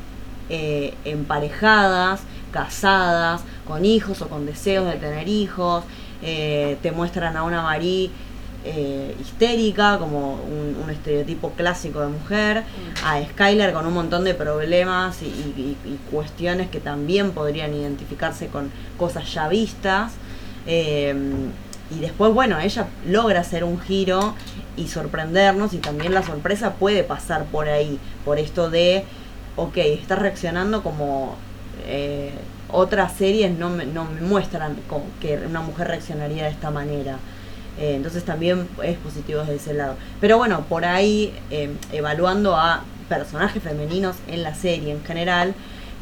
eh, 0.50 0.94
emparejadas, 1.04 2.22
casadas, 2.52 3.42
con 3.66 3.84
hijos 3.84 4.22
o 4.22 4.30
con 4.30 4.46
deseos 4.46 4.86
de 4.86 4.98
tener 4.98 5.28
hijos, 5.28 5.84
eh, 6.22 6.78
te 6.82 6.92
muestran 6.92 7.36
a 7.36 7.44
una 7.44 7.62
Marie 7.62 8.10
eh, 8.64 9.14
histérica, 9.20 9.98
como 10.00 10.36
un, 10.36 10.90
estereotipo 10.90 11.52
clásico 11.52 12.00
de 12.00 12.08
mujer, 12.08 12.64
a 13.04 13.22
Skyler 13.22 13.74
con 13.74 13.86
un 13.86 13.94
montón 13.94 14.24
de 14.24 14.34
problemas 14.34 15.22
y, 15.22 15.76
cuestiones 16.10 16.70
que 16.70 16.80
también 16.80 17.32
podrían 17.32 17.74
identificarse 17.74 18.48
con 18.48 18.72
cosas 18.98 19.32
ya 19.34 19.50
vistas. 19.50 20.14
y 20.66 22.00
después, 22.00 22.34
bueno, 22.34 22.58
ella 22.60 22.88
logra 23.06 23.42
hacer 23.42 23.66
un 23.66 23.80
giro 23.80 24.34
y 24.78 24.88
sorprendernos 24.88 25.74
y 25.74 25.78
también 25.78 26.14
la 26.14 26.24
sorpresa 26.24 26.74
puede 26.76 27.04
pasar 27.04 27.46
por 27.46 27.68
ahí, 27.68 28.00
por 28.24 28.40
esto 28.40 28.70
de, 28.70 29.04
ok, 29.58 29.78
está 29.78 30.16
reaccionando 30.16 30.82
como 30.82 31.36
eh, 31.86 32.32
otras 32.70 33.14
series 33.14 33.58
no 33.58 33.70
me, 33.70 33.86
no 33.86 34.06
me 34.06 34.22
muestran 34.22 34.78
que 35.20 35.38
una 35.38 35.62
mujer 35.62 35.88
reaccionaría 35.88 36.46
de 36.46 36.52
esta 36.52 36.72
manera. 36.72 37.18
Eh, 37.80 37.96
entonces 37.96 38.24
también 38.24 38.68
es 38.84 38.98
positivo 38.98 39.42
desde 39.42 39.56
ese 39.56 39.74
lado. 39.74 39.96
Pero 40.20 40.38
bueno, 40.38 40.66
por 40.68 40.86
ahí, 40.86 41.34
eh, 41.52 41.72
evaluando 41.92 42.56
a 42.56 42.84
personajes 43.10 43.62
femeninos 43.62 44.16
en 44.28 44.44
la 44.44 44.56
serie 44.56 44.92
en 44.92 45.04
general, 45.04 45.54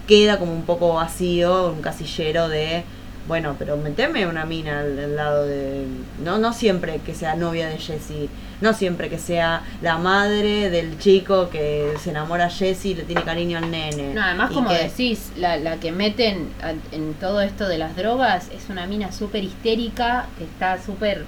queda 0.07 0.39
como 0.39 0.53
un 0.53 0.63
poco 0.63 0.93
vacío, 0.93 1.71
un 1.71 1.81
casillero 1.81 2.47
de 2.47 2.83
bueno, 3.27 3.55
pero 3.57 3.75
meteme 3.77 4.27
una 4.27 4.45
mina 4.45 4.81
al, 4.81 5.15
lado 5.15 5.45
de. 5.45 5.85
No, 6.23 6.37
no 6.37 6.53
siempre 6.53 6.99
que 6.99 7.15
sea 7.15 7.35
novia 7.35 7.67
de 7.67 7.77
Jessie, 7.77 8.29
no 8.61 8.73
siempre 8.73 9.09
que 9.09 9.17
sea 9.17 9.63
la 9.81 9.97
madre 9.97 10.69
del 10.69 10.99
chico 10.99 11.49
que 11.49 11.93
se 11.99 12.11
enamora 12.11 12.45
a 12.45 12.49
Jessie 12.49 12.91
y 12.91 12.95
le 12.95 13.03
tiene 13.03 13.23
cariño 13.23 13.57
al 13.57 13.71
nene. 13.71 14.13
No, 14.13 14.21
además, 14.21 14.51
como 14.51 14.69
decís, 14.71 15.31
la, 15.37 15.57
la 15.57 15.77
que 15.77 15.91
meten 15.91 16.49
en 16.91 17.13
todo 17.15 17.41
esto 17.41 17.67
de 17.67 17.79
las 17.79 17.95
drogas 17.95 18.49
es 18.51 18.69
una 18.69 18.85
mina 18.85 19.11
súper 19.11 19.43
histérica, 19.43 20.27
que 20.37 20.43
está 20.43 20.81
súper 20.81 21.25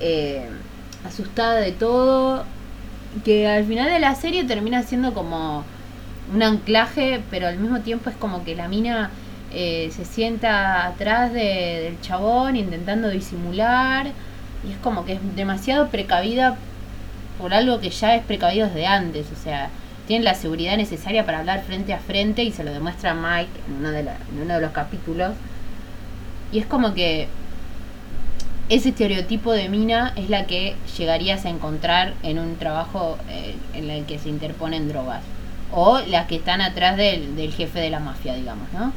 eh, 0.00 0.48
asustada 1.06 1.56
de 1.56 1.72
todo, 1.72 2.44
que 3.24 3.46
al 3.46 3.64
final 3.66 3.90
de 3.90 3.98
la 3.98 4.14
serie 4.14 4.44
termina 4.44 4.82
siendo 4.82 5.12
como 5.12 5.64
un 6.32 6.42
anclaje, 6.42 7.20
pero 7.30 7.48
al 7.48 7.58
mismo 7.58 7.80
tiempo 7.80 8.10
es 8.10 8.16
como 8.16 8.44
que 8.44 8.54
la 8.54 8.68
mina 8.68 9.10
eh, 9.52 9.90
se 9.94 10.04
sienta 10.04 10.86
atrás 10.86 11.32
del 11.32 12.00
chabón 12.00 12.56
intentando 12.56 13.08
disimular 13.08 14.08
y 14.66 14.72
es 14.72 14.78
como 14.78 15.04
que 15.04 15.14
es 15.14 15.36
demasiado 15.36 15.88
precavida 15.88 16.56
por 17.38 17.54
algo 17.54 17.80
que 17.80 17.90
ya 17.90 18.14
es 18.16 18.24
precavido 18.24 18.66
desde 18.66 18.86
antes, 18.86 19.26
o 19.32 19.42
sea, 19.42 19.70
tiene 20.06 20.24
la 20.24 20.34
seguridad 20.34 20.76
necesaria 20.76 21.24
para 21.24 21.40
hablar 21.40 21.62
frente 21.62 21.92
a 21.92 21.98
frente 21.98 22.42
y 22.42 22.50
se 22.50 22.64
lo 22.64 22.72
demuestra 22.72 23.14
Mike 23.14 23.50
en 23.68 23.76
uno 24.40 24.54
de, 24.54 24.60
los 24.60 24.72
capítulos. 24.72 25.34
Y 26.50 26.58
es 26.58 26.66
como 26.66 26.94
que 26.94 27.28
ese 28.70 28.88
estereotipo 28.88 29.52
de 29.52 29.68
mina 29.68 30.14
es 30.16 30.30
la 30.30 30.46
que 30.46 30.76
llegarías 30.96 31.44
a 31.44 31.50
encontrar 31.50 32.14
en 32.22 32.38
un 32.38 32.56
trabajo 32.56 33.18
eh, 33.28 33.54
en 33.74 33.90
el 33.90 34.06
que 34.06 34.18
se 34.18 34.30
interponen 34.30 34.88
drogas. 34.88 35.22
O 35.72 36.00
las 36.00 36.26
que 36.26 36.36
están 36.36 36.62
atrás 36.62 36.96
del 36.96 37.52
jefe 37.52 37.78
de 37.78 37.90
la 37.90 38.00
mafia, 38.00 38.34
digamos, 38.34 38.72
¿no? 38.72 38.92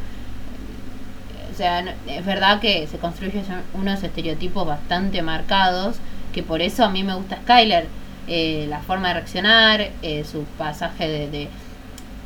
O 1.51 1.53
sea, 1.53 1.83
es 2.07 2.25
verdad 2.25 2.59
que 2.61 2.87
se 2.87 2.97
construyen 2.97 3.43
unos 3.73 4.01
estereotipos 4.03 4.65
bastante 4.65 5.21
marcados, 5.21 5.97
que 6.33 6.43
por 6.43 6.61
eso 6.61 6.85
a 6.85 6.89
mí 6.89 7.03
me 7.03 7.13
gusta 7.13 7.37
Skyler. 7.43 7.87
Eh, 8.27 8.67
la 8.69 8.79
forma 8.79 9.09
de 9.09 9.15
reaccionar, 9.15 9.89
eh, 10.03 10.23
su 10.23 10.43
pasaje 10.57 11.07
de, 11.07 11.49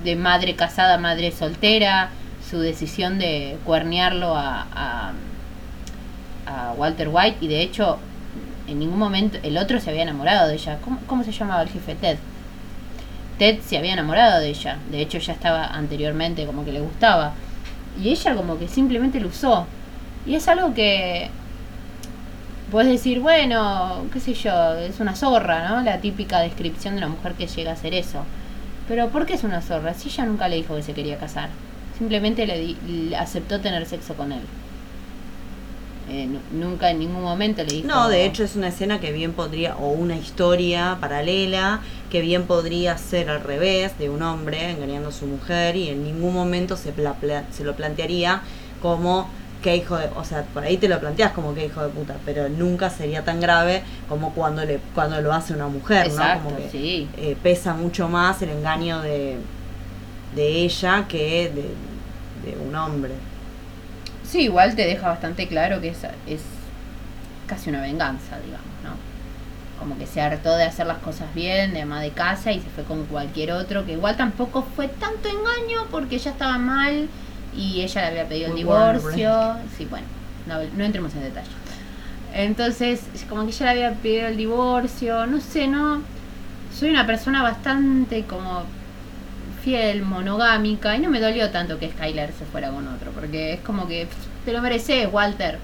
de, 0.04 0.16
madre 0.16 0.56
casada, 0.56 0.98
madre 0.98 1.32
soltera, 1.32 2.10
su 2.48 2.60
decisión 2.60 3.18
de 3.18 3.58
cuernearlo 3.64 4.36
a, 4.36 4.68
a, 4.76 5.14
a, 6.46 6.74
Walter 6.74 7.08
White 7.10 7.38
y 7.42 7.48
de 7.48 7.62
hecho 7.62 7.98
en 8.68 8.80
ningún 8.80 9.00
momento 9.00 9.40
el 9.42 9.58
otro 9.58 9.80
se 9.80 9.90
había 9.90 10.04
enamorado 10.04 10.50
de 10.50 10.56
ella. 10.56 10.78
¿Cómo, 10.84 11.00
¿Cómo 11.08 11.24
se 11.24 11.32
llamaba 11.32 11.64
el 11.64 11.70
jefe 11.70 11.96
Ted? 11.96 12.18
Ted 13.40 13.62
se 13.62 13.78
había 13.78 13.94
enamorado 13.94 14.42
de 14.42 14.50
ella, 14.50 14.78
de 14.92 15.02
hecho 15.02 15.18
ya 15.18 15.34
estaba 15.34 15.66
anteriormente 15.66 16.46
como 16.46 16.66
que 16.66 16.74
le 16.74 16.82
gustaba 16.82 17.34
y 18.02 18.10
ella 18.10 18.36
como 18.36 18.58
que 18.58 18.68
simplemente 18.68 19.20
lo 19.20 19.30
usó. 19.30 19.66
Y 20.26 20.36
es 20.36 20.48
algo 20.48 20.74
que 20.74 21.30
puedes 22.72 22.92
decir, 22.92 23.20
bueno, 23.20 24.06
qué 24.12 24.20
sé 24.20 24.34
yo, 24.34 24.74
es 24.76 25.00
una 25.00 25.16
zorra, 25.16 25.70
¿no? 25.70 25.82
La 25.82 26.00
típica 26.00 26.40
descripción 26.40 26.96
de 26.96 27.00
una 27.00 27.10
mujer 27.10 27.34
que 27.34 27.48
llega 27.48 27.72
a 27.72 27.74
hacer 27.74 27.94
eso. 27.94 28.24
Pero 28.88 29.10
¿por 29.10 29.26
qué 29.26 29.34
es 29.34 29.44
una 29.44 29.62
zorra? 29.62 29.94
Si 29.94 30.10
ella 30.10 30.26
nunca 30.26 30.48
le 30.48 30.58
dijo 30.58 30.76
que 30.76 30.84
se 30.84 30.94
quería 30.94 31.18
casar. 31.18 31.50
Simplemente 31.98 32.46
le, 32.46 33.16
aceptó 33.16 33.60
tener 33.62 33.86
sexo 33.86 34.16
con 34.16 34.32
él. 34.32 34.42
Eh, 36.10 36.28
nunca 36.52 36.92
en 36.92 37.00
ningún 37.00 37.24
momento 37.24 37.64
le 37.64 37.74
dijo. 37.74 37.88
No, 37.88 38.10
de 38.10 38.26
hecho 38.26 38.44
es 38.44 38.56
una 38.56 38.68
escena 38.68 39.00
que 39.00 39.12
bien 39.12 39.34
podría, 39.34 39.76
o 39.78 39.90
una 39.90 40.16
historia 40.16 40.98
paralela, 41.00 41.82
que 42.10 42.22
bien 42.22 42.44
podría 42.44 42.98
ser 42.98 43.30
al 43.30 43.42
revés, 43.42 43.98
de 43.98 44.10
un 44.10 44.22
hombre 44.22 44.72
engañando 44.72 45.10
a 45.10 45.12
su 45.12 45.26
mujer 45.26 45.76
y 45.76 45.90
en 45.90 46.04
ningún 46.04 46.34
momento 46.34 46.78
se, 46.78 46.94
se 47.52 47.64
lo 47.64 47.76
plantearía 47.76 48.42
como 48.82 49.28
que 49.62 49.76
hijo 49.76 49.98
de, 49.98 50.10
o 50.16 50.24
sea, 50.24 50.44
por 50.44 50.64
ahí 50.64 50.78
te 50.78 50.88
lo 50.88 51.00
planteas 51.00 51.32
como 51.32 51.56
que 51.56 51.66
hijo 51.66 51.82
de 51.82 51.90
puta, 51.90 52.16
pero 52.24 52.48
nunca 52.50 52.92
sería 52.92 53.26
tan 53.26 53.40
grave 53.40 53.82
como 54.08 54.32
cuando 54.34 54.64
le 54.64 54.80
cuando 54.94 55.20
lo 55.22 55.34
hace 55.34 55.54
una 55.54 55.68
mujer, 55.68 56.12
¿no? 56.14 56.44
Como 56.44 56.58
que 56.58 56.70
sí. 56.70 57.08
Eh, 57.18 57.36
pesa 57.42 57.74
mucho 57.74 58.08
más 58.08 58.42
el 58.44 58.50
engaño 58.50 59.02
de, 59.02 59.38
de 60.36 60.48
ella 60.48 61.06
que 61.08 61.50
de, 61.50 62.52
de 62.52 62.58
un 62.64 62.76
hombre. 62.76 63.14
Sí, 64.24 64.42
igual 64.42 64.76
te 64.76 64.86
deja 64.86 65.08
bastante 65.08 65.48
claro 65.48 65.82
que 65.82 65.90
es, 65.90 65.98
es 66.28 66.42
casi 67.48 67.72
una 67.72 67.82
venganza, 67.82 68.38
digamos. 68.46 68.65
Como 69.80 69.98
que 69.98 70.08
se 70.08 70.22
hartó 70.22 70.56
de 70.56 70.64
hacer 70.64 70.88
las 70.88 71.00
cosas 71.00 71.34
bien, 71.36 71.74
de 71.74 71.82
ama 71.82 72.02
de 72.02 72.12
casa 72.12 72.52
y 72.52 72.60
se 72.60 72.70
fue 72.70 72.84
con 72.84 73.06
cualquier 73.06 73.52
otro, 73.52 73.86
que 73.86 73.94
igual 73.94 74.16
tampoco 74.16 74.66
fue 74.76 74.88
tanto 74.88 75.28
engaño 75.28 75.88
porque 75.92 76.16
ella 76.16 76.32
estaba 76.32 76.58
mal 76.58 77.10
y 77.56 77.82
ella 77.82 78.02
le 78.02 78.08
había 78.08 78.28
pedido 78.28 78.50
el 78.50 78.56
divorcio. 78.56 79.56
sí, 79.78 79.86
bueno, 79.86 80.08
no, 80.48 80.56
no 80.76 80.84
entremos 80.84 81.14
en 81.16 81.24
detalle. 81.24 81.50
Entonces, 82.34 83.02
como 83.30 83.46
que 83.46 83.52
ella 83.52 83.74
le 83.74 83.86
había 83.86 83.98
pedido 83.98 84.28
el 84.28 84.38
divorcio, 84.38 85.26
no 85.26 85.40
sé, 85.40 85.68
no. 85.68 86.02
Soy 86.78 86.90
una 86.90 87.06
persona 87.06 87.42
bastante 87.42 88.26
como 88.26 88.64
fiel, 89.64 90.04
monogámica, 90.04 90.96
y 90.96 91.00
no 91.00 91.10
me 91.10 91.20
dolió 91.20 91.50
tanto 91.50 91.80
que 91.80 91.90
Skyler 91.90 92.32
se 92.34 92.46
fuera 92.46 92.70
con 92.70 92.88
otro, 92.88 93.12
porque 93.12 93.54
es 93.54 93.62
como 93.62 93.88
que 93.88 94.08
te 94.44 94.52
lo 94.52 94.62
mereces, 94.62 95.08
Walter. 95.12 95.58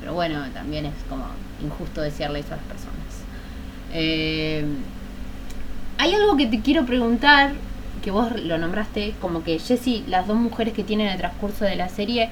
Pero 0.00 0.14
bueno, 0.14 0.44
también 0.54 0.86
es 0.86 0.94
como 1.08 1.24
injusto 1.62 2.00
decirle 2.02 2.40
eso 2.40 2.52
a 2.52 2.56
las 2.56 2.66
personas. 2.66 2.87
Eh, 3.92 4.64
hay 5.98 6.14
algo 6.14 6.36
que 6.36 6.46
te 6.46 6.60
quiero 6.60 6.86
preguntar, 6.86 7.52
que 8.02 8.10
vos 8.10 8.40
lo 8.40 8.58
nombraste, 8.58 9.14
como 9.20 9.42
que 9.42 9.58
Jessie, 9.58 10.04
las 10.06 10.26
dos 10.26 10.36
mujeres 10.36 10.74
que 10.74 10.84
tienen 10.84 11.08
el 11.08 11.18
transcurso 11.18 11.64
de 11.64 11.76
la 11.76 11.88
serie, 11.88 12.30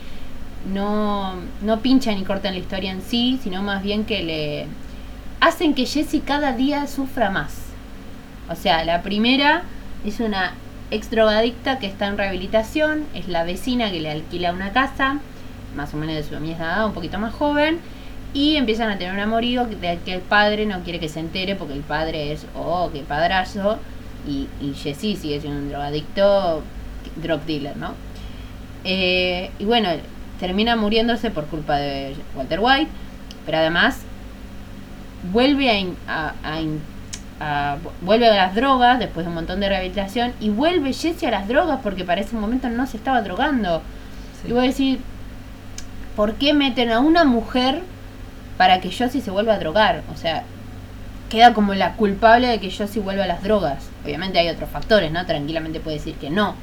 no, 0.72 1.34
no 1.62 1.80
pinchan 1.80 2.18
y 2.18 2.24
cortan 2.24 2.54
la 2.54 2.60
historia 2.60 2.92
en 2.92 3.02
sí, 3.02 3.38
sino 3.42 3.62
más 3.62 3.82
bien 3.82 4.04
que 4.04 4.22
le 4.22 4.66
hacen 5.40 5.74
que 5.74 5.86
Jessie 5.86 6.20
cada 6.20 6.52
día 6.52 6.86
sufra 6.86 7.30
más. 7.30 7.66
O 8.48 8.54
sea, 8.54 8.84
la 8.84 9.02
primera 9.02 9.62
es 10.04 10.20
una 10.20 10.54
ex 10.90 11.10
drogadicta 11.10 11.78
que 11.78 11.86
está 11.86 12.06
en 12.06 12.16
rehabilitación, 12.16 13.04
es 13.14 13.28
la 13.28 13.44
vecina 13.44 13.90
que 13.90 14.00
le 14.00 14.10
alquila 14.10 14.52
una 14.52 14.72
casa, 14.72 15.18
más 15.74 15.92
o 15.94 15.96
menos 15.96 16.14
de 16.14 16.22
su 16.22 16.38
misma 16.40 16.64
edad, 16.64 16.86
un 16.86 16.92
poquito 16.92 17.18
más 17.18 17.34
joven, 17.34 17.80
y 18.36 18.58
empiezan 18.58 18.90
a 18.90 18.98
tener 18.98 19.14
un 19.14 19.20
amorío 19.20 19.64
del 19.64 19.98
que 20.00 20.12
el 20.12 20.20
padre 20.20 20.66
no 20.66 20.80
quiere 20.80 21.00
que 21.00 21.08
se 21.08 21.20
entere 21.20 21.56
porque 21.56 21.72
el 21.72 21.80
padre 21.80 22.32
es, 22.32 22.44
oh, 22.54 22.90
qué 22.92 23.00
padrazo, 23.00 23.78
y, 24.28 24.46
y 24.60 24.74
Jessie 24.74 25.16
sigue 25.16 25.40
siendo 25.40 25.58
un 25.60 25.70
drogadicto, 25.70 26.62
drug 27.16 27.40
dealer, 27.46 27.78
¿no? 27.78 27.94
Eh, 28.84 29.50
y 29.58 29.64
bueno, 29.64 29.88
termina 30.38 30.76
muriéndose 30.76 31.30
por 31.30 31.46
culpa 31.46 31.78
de 31.78 32.14
Walter 32.34 32.60
White, 32.60 32.90
pero 33.46 33.56
además 33.56 34.00
vuelve 35.32 35.94
a, 36.06 36.34
a 37.40 37.76
vuelve 38.02 38.28
a 38.28 38.34
las 38.34 38.54
drogas 38.54 38.98
después 38.98 39.24
de 39.24 39.28
un 39.30 39.34
montón 39.34 39.60
de 39.60 39.70
rehabilitación 39.70 40.34
y 40.40 40.50
vuelve 40.50 40.92
Jesse 40.92 41.24
a 41.24 41.30
las 41.30 41.48
drogas 41.48 41.80
porque 41.82 42.04
para 42.04 42.20
ese 42.20 42.36
momento 42.36 42.68
no 42.68 42.86
se 42.86 42.98
estaba 42.98 43.22
drogando. 43.22 43.80
Y 44.46 44.52
voy 44.52 44.64
a 44.64 44.66
decir, 44.66 45.00
¿por 46.16 46.34
qué 46.34 46.52
meten 46.52 46.90
a 46.90 47.00
una 47.00 47.24
mujer 47.24 47.80
para 48.56 48.80
que 48.80 48.90
Josie 48.90 49.20
se 49.20 49.30
vuelva 49.30 49.54
a 49.54 49.58
drogar? 49.58 50.02
O 50.12 50.16
sea, 50.16 50.44
queda 51.28 51.54
como 51.54 51.74
la 51.74 51.94
culpable 51.94 52.46
de 52.46 52.60
que 52.60 52.70
Josie 52.70 53.00
vuelva 53.00 53.24
a 53.24 53.26
las 53.26 53.42
drogas. 53.42 53.88
Obviamente 54.04 54.38
hay 54.38 54.48
otros 54.48 54.70
factores, 54.70 55.10
¿no? 55.10 55.24
Tranquilamente 55.26 55.80
puede 55.80 55.98
decir 55.98 56.14
que 56.14 56.30
no. 56.30 56.54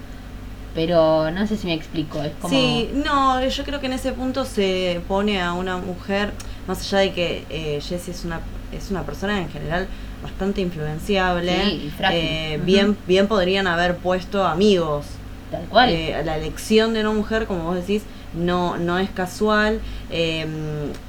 Pero 0.74 1.30
no 1.30 1.46
sé 1.46 1.56
si 1.58 1.68
me 1.68 1.74
explico. 1.74 2.22
Es 2.24 2.32
como... 2.42 2.54
Sí, 2.54 2.90
no, 3.06 3.46
yo 3.46 3.64
creo 3.64 3.80
que 3.80 3.86
en 3.86 3.94
ese 3.94 4.12
punto 4.12 4.44
se 4.46 5.02
pone 5.08 5.42
a 5.42 5.54
una 5.54 5.78
mujer, 5.78 6.32
más 6.68 6.82
allá 6.82 7.00
de 7.00 7.14
que 7.14 7.46
eh, 7.50 7.80
Jessie 7.82 8.12
es 8.12 8.26
una, 8.26 8.40
es 8.72 8.90
una 8.90 9.04
persona 9.04 9.40
en 9.40 9.50
general 9.50 9.88
bastante 10.24 10.62
influenciable. 10.62 11.92
eh, 12.12 12.60
bien, 12.64 12.98
bien 13.06 13.28
podrían 13.28 13.68
haber 13.68 13.98
puesto 13.98 14.46
amigos. 14.46 15.06
Tal 15.52 15.66
cual. 15.66 15.90
Eh, 15.92 16.20
la 16.26 16.38
elección 16.38 16.94
de 16.94 17.02
una 17.02 17.12
mujer, 17.12 17.46
como 17.46 17.66
vos 17.66 17.76
decís, 17.76 18.04
no, 18.36 18.78
no 18.78 19.00
es 19.00 19.10
casual. 19.10 19.80
Eh, 20.10 20.46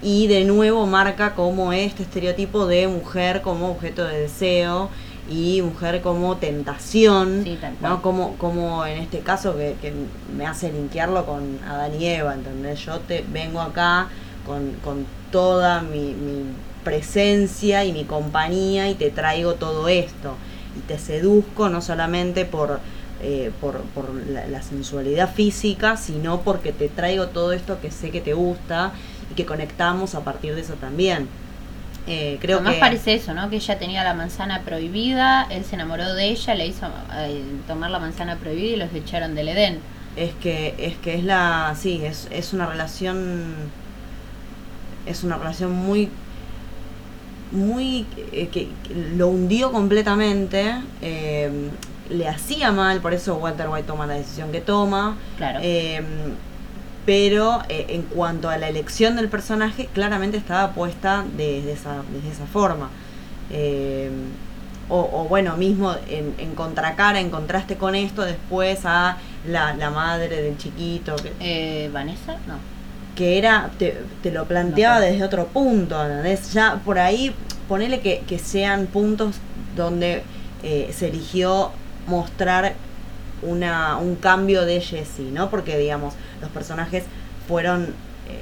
y 0.03 0.27
de 0.27 0.45
nuevo 0.45 0.87
marca 0.87 1.35
como 1.35 1.73
este 1.73 2.03
estereotipo 2.03 2.67
de 2.67 2.89
mujer 2.89 3.43
como 3.43 3.71
objeto 3.71 4.05
de 4.05 4.21
deseo 4.21 4.91
y 5.29 5.63
mujer 5.63 6.03
como 6.03 6.37
tentación, 6.37 7.45
¿no? 7.81 8.03
Como, 8.03 8.37
como 8.37 8.85
en 8.85 8.99
este 8.99 9.21
caso 9.21 9.57
que, 9.57 9.75
que, 9.81 9.93
me 10.37 10.47
hace 10.47 10.71
linkearlo 10.71 11.25
con 11.25 11.59
Adán 11.67 11.93
y 11.99 12.07
Eva, 12.07 12.35
¿entendés? 12.35 12.81
Yo 12.85 13.01
te 13.01 13.25
vengo 13.33 13.61
acá 13.61 14.09
con, 14.45 14.73
con 14.85 15.07
toda 15.31 15.81
mi, 15.81 16.13
mi 16.13 16.45
presencia 16.85 17.85
y 17.85 17.93
mi 17.93 18.05
compañía 18.05 18.91
y 18.91 18.95
te 18.95 19.11
traigo 19.11 19.55
todo 19.55 19.89
esto. 19.89 20.35
Y 20.77 20.81
te 20.81 20.99
seduzco 20.99 21.69
no 21.69 21.81
solamente 21.81 22.45
por, 22.45 22.81
eh, 23.23 23.51
por, 23.61 23.81
por 23.95 24.13
la, 24.13 24.63
sensualidad 24.63 25.33
física, 25.33 25.97
sino 25.97 26.41
porque 26.41 26.73
te 26.73 26.89
traigo 26.89 27.29
todo 27.29 27.53
esto 27.53 27.81
que 27.81 27.91
sé 27.91 28.11
que 28.11 28.21
te 28.21 28.35
gusta 28.35 28.93
y 29.31 29.35
que 29.35 29.47
conectamos 29.47 30.15
a 30.15 30.25
partir 30.25 30.55
de 30.55 30.61
eso 30.61 30.75
también. 30.75 31.29
Eh, 32.07 32.39
creo 32.41 32.59
Además 32.59 32.75
que 32.75 32.81
parece 32.81 33.15
eso, 33.15 33.33
¿no? 33.33 33.49
Que 33.49 33.57
ella 33.57 33.79
tenía 33.79 34.05
la 34.05 34.13
manzana 34.13 34.61
prohibida, 34.63 35.47
él 35.51 35.65
se 35.65 35.75
enamoró 35.77 36.13
de 36.13 36.27
ella, 36.27 36.55
le 36.55 36.67
hizo 36.67 36.87
eh, 37.15 37.43
tomar 37.67 37.91
la 37.91 37.99
manzana 37.99 38.37
prohibida 38.37 38.75
y 38.75 38.77
los 38.77 38.93
echaron 38.93 39.35
del 39.35 39.49
Edén. 39.49 39.79
es 40.17 40.33
que 40.35 40.75
es 40.79 40.97
que 40.97 41.15
es 41.15 41.25
la 41.25 41.75
sí 41.79 42.03
es, 42.05 42.29
es 42.31 42.53
una 42.53 42.67
relación 42.67 43.55
es 45.07 45.25
una 45.25 45.39
relación 45.39 45.73
muy 45.73 46.11
muy 47.53 48.07
eh, 48.33 48.49
que, 48.53 48.69
que 48.87 48.95
lo 49.17 49.29
hundió 49.29 49.73
completamente 49.73 50.75
eh, 51.01 51.51
le 52.11 52.29
hacía 52.29 52.71
mal 52.73 53.01
por 53.01 53.15
eso 53.15 53.37
Walter 53.37 53.69
White 53.69 53.87
toma 53.87 54.07
la 54.07 54.15
decisión 54.15 54.53
que 54.53 54.61
toma 54.61 55.17
Claro. 55.37 55.61
Eh, 55.63 56.03
pero 57.07 57.63
eh, 57.69 57.87
en 57.91 58.03
cuanto 58.03 58.49
a 58.49 58.57
la 58.57 58.69
elección 58.69 59.15
del 59.17 59.29
personaje, 59.29 59.89
claramente 59.93 60.37
estaba 60.39 60.73
puesta 60.73 61.25
desde 61.37 61.73
esa, 61.73 62.03
desde 62.13 62.31
esa 62.31 62.47
forma. 62.47 62.89
Eh, 63.51 64.11
o, 64.89 65.01
o 65.13 65.25
bueno, 65.29 65.57
mismo 65.57 65.95
en, 66.09 66.35
en 66.39 66.55
contracara, 66.55 67.21
en 67.21 67.29
contraste 67.31 67.77
con 67.77 67.95
esto, 67.95 68.23
después 68.23 68.81
a 68.85 69.19
la, 69.47 69.75
la 69.75 69.91
madre 69.91 70.41
del 70.43 70.57
chiquito, 70.57 71.15
que, 71.17 71.33
Eh, 71.41 71.91
¿Vanessa? 71.93 72.33
No. 72.47 72.55
que 73.15 73.37
era, 73.39 73.71
te, 73.79 73.99
te 74.23 74.31
lo 74.31 74.47
planteaba 74.47 74.97
No 74.97 75.03
desde 75.03 75.25
otro 75.25 75.47
punto, 75.47 76.03
¿entendés? 76.03 76.53
Ya 76.55 76.81
por 76.85 76.99
ahí, 76.99 77.35
ponele 77.69 78.01
que, 78.01 78.23
que 78.27 78.39
sean 78.39 78.87
puntos 78.87 79.37
donde 79.77 80.23
eh, 80.63 80.91
se 80.97 81.09
eligió 81.09 81.71
mostrar 82.07 82.75
una, 83.43 83.97
un 83.99 84.17
cambio 84.17 84.65
de 84.65 84.81
Jessie, 84.81 85.31
¿no? 85.31 85.51
Porque, 85.51 85.77
digamos, 85.79 86.15
los 86.41 86.51
personajes 86.51 87.05
fueron, 87.49 87.85
eh, 88.29 88.41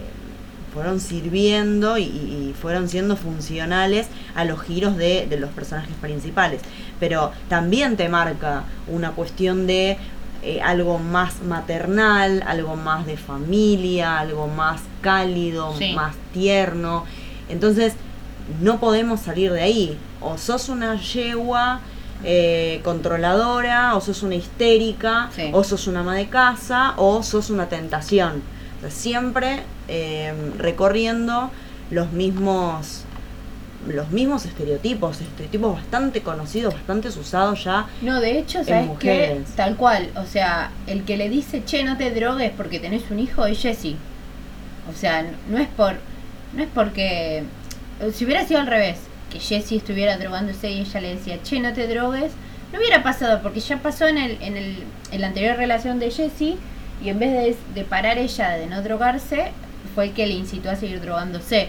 fueron 0.72 1.00
sirviendo 1.00 1.98
y, 1.98 2.02
y 2.04 2.54
fueron 2.60 2.88
siendo 2.88 3.16
funcionales 3.16 4.06
a 4.34 4.44
los 4.44 4.60
giros 4.62 4.96
de, 4.96 5.26
de 5.28 5.38
los 5.38 5.50
personajes 5.50 5.94
principales. 6.00 6.60
Pero 7.00 7.32
también 7.48 7.96
te 7.96 8.08
marca 8.08 8.64
una 8.86 9.10
cuestión 9.12 9.66
de 9.66 9.96
eh, 10.44 10.60
algo 10.62 10.98
más 10.98 11.42
maternal, 11.42 12.42
algo 12.46 12.76
más 12.76 13.06
de 13.06 13.16
familia, 13.16 14.18
algo 14.18 14.46
más 14.48 14.80
cálido, 15.00 15.74
Sí. 15.78 15.92
más 15.94 16.14
tierno. 16.32 17.04
Entonces, 17.48 17.94
no 18.60 18.78
podemos 18.80 19.20
salir 19.20 19.52
de 19.52 19.62
ahí. 19.62 19.98
O 20.20 20.38
sos 20.38 20.68
una 20.68 20.94
yegua 21.00 21.80
eh, 22.24 22.80
controladora, 22.84 23.96
o 23.96 24.00
sos 24.00 24.22
una 24.22 24.34
histérica, 24.36 25.30
Sí. 25.34 25.50
o 25.52 25.64
sos 25.64 25.86
una 25.86 26.00
ama 26.00 26.14
de 26.14 26.28
casa, 26.28 26.94
o 26.96 27.22
sos 27.22 27.50
una 27.50 27.68
tentación. 27.68 28.42
O 28.78 28.80
sea, 28.82 28.90
siempre 28.90 29.60
eh, 29.88 30.32
recorriendo 30.58 31.50
los 31.90 32.12
mismos 32.12 33.04
los 33.88 34.10
mismos 34.10 34.46
estereotipos, 34.46 35.20
estereotipos 35.20 35.74
bastante 35.74 36.20
conocidos, 36.22 36.72
bastante 36.74 37.08
usados 37.08 37.64
ya. 37.64 37.86
No, 38.00 38.20
de 38.20 38.38
hecho, 38.38 38.62
¿sabes 38.62 38.90
qué? 39.00 39.42
Tal 39.56 39.74
cual. 39.76 40.08
O 40.14 40.24
sea, 40.24 40.70
el 40.86 41.02
que 41.02 41.16
le 41.16 41.28
dice, 41.28 41.64
che, 41.64 41.82
no 41.82 41.96
te 41.96 42.12
drogues 42.12 42.52
porque 42.56 42.78
tenés 42.78 43.02
un 43.10 43.18
hijo 43.18 43.44
es 43.44 43.60
Jesse. 43.60 43.96
O 44.88 44.96
sea, 44.96 45.24
no 45.50 45.58
es 45.58 45.66
por. 45.66 45.94
No 46.54 46.62
es 46.62 46.68
porque. 46.72 47.42
Si 48.14 48.24
hubiera 48.24 48.46
sido 48.46 48.60
al 48.60 48.68
revés, 48.68 48.98
que 49.32 49.40
Jesse 49.40 49.72
estuviera 49.72 50.18
drogándose 50.18 50.70
y 50.70 50.80
ella 50.80 51.00
le 51.00 51.14
decía, 51.14 51.42
che, 51.42 51.58
no 51.58 51.72
te 51.72 51.88
drogues, 51.88 52.32
no 52.72 52.78
hubiera 52.78 53.02
pasado 53.02 53.40
porque 53.42 53.60
ya 53.60 53.78
pasó 53.78 54.06
en, 54.06 54.18
el, 54.18 54.38
en, 54.42 54.56
el, 54.56 54.84
en 55.10 55.20
la 55.20 55.28
anterior 55.28 55.56
relación 55.56 55.98
de 55.98 56.10
Jesse 56.10 56.56
y 57.02 57.08
en 57.08 57.18
vez 57.18 57.32
de, 57.32 57.56
de 57.74 57.84
parar 57.84 58.18
ella 58.18 58.50
de 58.50 58.66
no 58.66 58.82
drogarse, 58.82 59.52
fue 59.94 60.06
el 60.06 60.12
que 60.12 60.26
le 60.26 60.34
incitó 60.34 60.70
a 60.70 60.76
seguir 60.76 61.00
drogándose. 61.00 61.68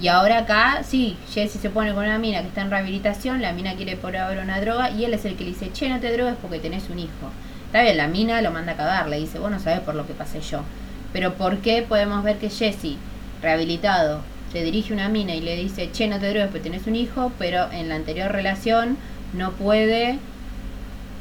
Y 0.00 0.08
ahora 0.08 0.38
acá, 0.38 0.82
sí, 0.84 1.16
Jesse 1.32 1.60
se 1.60 1.70
pone 1.70 1.92
con 1.92 2.04
una 2.04 2.18
mina 2.18 2.40
que 2.40 2.48
está 2.48 2.62
en 2.62 2.70
rehabilitación, 2.70 3.42
la 3.42 3.52
mina 3.52 3.74
quiere 3.74 3.96
probar 3.96 4.38
una 4.38 4.60
droga 4.60 4.90
y 4.90 5.04
él 5.04 5.14
es 5.14 5.24
el 5.24 5.36
que 5.36 5.44
le 5.44 5.50
dice, 5.50 5.70
che, 5.72 5.88
no 5.88 6.00
te 6.00 6.12
drogues 6.12 6.36
porque 6.40 6.58
tenés 6.58 6.88
un 6.88 6.98
hijo. 6.98 7.30
Está 7.66 7.82
bien, 7.82 7.96
la 7.96 8.08
mina 8.08 8.40
lo 8.42 8.50
manda 8.50 8.72
a 8.72 8.76
cagar, 8.76 9.08
le 9.08 9.18
dice, 9.18 9.38
vos 9.38 9.50
no 9.50 9.58
sabés 9.58 9.80
por 9.80 9.94
lo 9.94 10.06
que 10.06 10.14
pasé 10.14 10.40
yo. 10.40 10.62
Pero 11.12 11.34
¿por 11.34 11.58
qué 11.58 11.82
podemos 11.82 12.24
ver 12.24 12.38
que 12.38 12.48
Jesse, 12.48 12.96
rehabilitado, 13.42 14.22
se 14.52 14.62
dirige 14.62 14.92
una 14.92 15.08
mina 15.08 15.34
y 15.34 15.40
le 15.40 15.56
dice, 15.56 15.90
che, 15.92 16.06
no 16.08 16.18
te 16.18 16.28
drogues 16.28 16.48
porque 16.48 16.60
tenés 16.70 16.86
un 16.86 16.96
hijo, 16.96 17.32
pero 17.38 17.70
en 17.72 17.88
la 17.88 17.94
anterior 17.96 18.30
relación 18.30 18.96
no 19.32 19.52
puede 19.52 20.18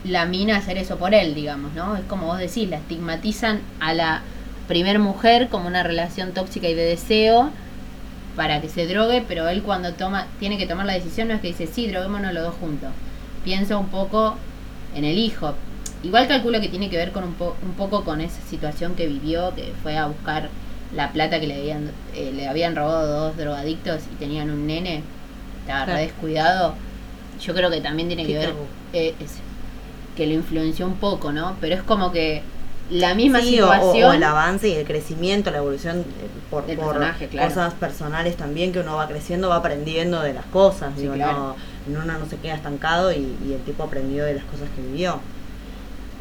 la 0.03 0.25
mina 0.25 0.57
hacer 0.57 0.77
eso 0.77 0.97
por 0.97 1.13
él, 1.13 1.35
digamos, 1.35 1.73
¿no? 1.73 1.95
Es 1.95 2.03
como 2.05 2.25
vos 2.27 2.39
decís, 2.39 2.69
la 2.69 2.77
estigmatizan 2.77 3.61
a 3.79 3.93
la 3.93 4.21
primer 4.67 4.99
mujer 4.99 5.47
como 5.49 5.67
una 5.67 5.83
relación 5.83 6.31
tóxica 6.33 6.67
y 6.67 6.73
de 6.73 6.83
deseo 6.83 7.51
para 8.35 8.61
que 8.61 8.69
se 8.69 8.87
drogue, 8.87 9.23
pero 9.27 9.47
él 9.49 9.61
cuando 9.61 9.93
toma, 9.93 10.27
tiene 10.39 10.57
que 10.57 10.65
tomar 10.65 10.85
la 10.85 10.93
decisión 10.93 11.27
no 11.27 11.35
es 11.35 11.41
que 11.41 11.49
dice, 11.49 11.67
sí, 11.67 11.87
droguémonos 11.87 12.33
los 12.33 12.43
dos 12.43 12.55
juntos. 12.55 12.89
Piensa 13.43 13.77
un 13.77 13.89
poco 13.89 14.37
en 14.95 15.03
el 15.03 15.17
hijo. 15.17 15.53
Igual 16.03 16.27
calculo 16.27 16.59
que 16.61 16.69
tiene 16.69 16.89
que 16.89 16.97
ver 16.97 17.11
con 17.11 17.23
un, 17.23 17.33
po- 17.33 17.55
un 17.61 17.73
poco 17.73 18.03
con 18.03 18.21
esa 18.21 18.41
situación 18.49 18.95
que 18.95 19.07
vivió, 19.07 19.53
que 19.53 19.73
fue 19.83 19.97
a 19.97 20.07
buscar 20.07 20.49
la 20.95 21.11
plata 21.11 21.39
que 21.39 21.47
le 21.47 21.55
habían, 21.55 21.91
eh, 22.15 22.31
le 22.35 22.47
habían 22.47 22.75
robado 22.75 23.07
dos 23.27 23.37
drogadictos 23.37 24.01
y 24.11 24.15
tenían 24.15 24.49
un 24.49 24.67
nene, 24.67 25.03
estaba 25.61 25.85
Claro. 25.85 25.97
re 25.99 26.05
descuidado. 26.05 26.73
Yo 27.41 27.53
creo 27.53 27.69
que 27.71 27.81
también 27.81 28.07
tiene 28.07 28.25
que 28.25 28.37
ver 28.37 28.53
eh, 28.93 29.15
es- 29.19 29.37
que 30.15 30.27
lo 30.27 30.33
influenció 30.33 30.85
un 30.85 30.95
poco, 30.95 31.31
¿no? 31.31 31.55
Pero 31.61 31.75
es 31.75 31.81
como 31.83 32.11
que 32.11 32.43
la 32.89 33.15
misma 33.15 33.39
Sí, 33.39 33.59
o- 33.61 33.71
situación... 33.71 34.09
O, 34.09 34.13
el 34.13 34.23
avance 34.23 34.67
y 34.67 34.73
el 34.73 34.85
crecimiento, 34.85 35.49
la 35.49 35.59
evolución 35.59 35.99
eh, 36.01 36.03
por, 36.49 36.63
por 36.65 36.75
personaje, 36.75 37.27
claro. 37.29 37.47
cosas 37.47 37.73
personales 37.75 38.35
también 38.35 38.73
que 38.73 38.79
uno 38.81 38.97
va 38.97 39.07
creciendo, 39.07 39.47
va 39.47 39.55
aprendiendo 39.57 40.21
de 40.21 40.33
las 40.33 40.45
cosas. 40.47 40.91
Sí, 40.95 41.03
digo, 41.03 41.13
claro. 41.13 41.55
no, 41.87 41.99
uno 42.03 42.19
no 42.19 42.25
se 42.25 42.35
queda 42.35 42.55
estancado 42.55 43.13
y, 43.13 43.33
y 43.47 43.53
el 43.53 43.61
tipo 43.61 43.83
aprendió 43.83 44.25
de 44.25 44.33
las 44.33 44.43
cosas 44.43 44.67
que 44.75 44.81
vivió. 44.81 45.21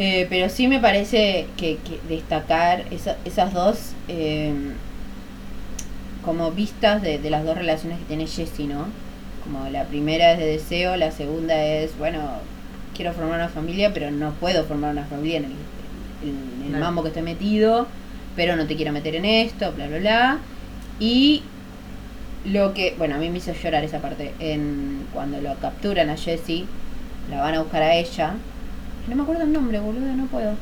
Eh, 0.00 0.26
pero 0.30 0.48
sí 0.48 0.66
me 0.66 0.80
parece 0.80 1.46
que, 1.58 1.76
que 1.76 2.00
destacar 2.08 2.84
esa- 2.90 3.18
esas 3.26 3.52
dos 3.52 3.92
eh, 4.08 4.52
como 6.24 6.50
vistas 6.52 7.02
de, 7.02 7.18
de 7.18 7.30
las 7.30 7.44
dos 7.44 7.56
relaciones 7.56 7.98
que 7.98 8.04
tiene 8.06 8.26
Jessie, 8.26 8.66
¿no? 8.66 8.86
Como 9.44 9.68
la 9.68 9.84
primera 9.84 10.32
es 10.32 10.38
de 10.38 10.46
deseo, 10.46 10.96
la 10.96 11.10
segunda 11.12 11.62
es, 11.64 11.96
bueno, 11.98 12.20
quiero 12.94 13.12
formar 13.12 13.36
una 13.36 13.48
familia, 13.48 13.92
pero 13.94 14.10
no 14.10 14.32
puedo 14.34 14.64
formar 14.64 14.92
una 14.92 15.04
familia 15.04 15.38
en 15.38 15.44
el, 15.44 15.50
en 16.68 16.74
el 16.74 16.80
mambo 16.80 17.02
que 17.02 17.08
estoy 17.08 17.22
metido, 17.22 17.86
pero 18.36 18.56
no 18.56 18.66
te 18.66 18.76
quiero 18.76 18.92
meter 18.92 19.14
en 19.16 19.24
esto, 19.24 19.72
bla, 19.72 19.86
bla, 19.88 19.98
bla. 19.98 20.38
Y 20.98 21.42
lo 22.44 22.74
que, 22.74 22.94
bueno, 22.98 23.16
a 23.16 23.18
mí 23.18 23.30
me 23.30 23.38
hizo 23.38 23.52
llorar 23.52 23.84
esa 23.84 23.98
parte, 24.00 24.34
en 24.40 25.06
cuando 25.12 25.40
lo 25.40 25.54
capturan 25.56 26.10
a 26.10 26.16
Jessie, 26.16 26.66
la 27.30 27.40
van 27.40 27.54
a 27.54 27.60
buscar 27.62 27.82
a 27.82 27.94
ella, 27.94 28.34
no 29.08 29.16
me 29.16 29.22
acuerdo 29.22 29.42
el 29.42 29.52
nombre, 29.52 29.80
boludo, 29.80 30.14
no 30.14 30.26
puedo. 30.26 30.54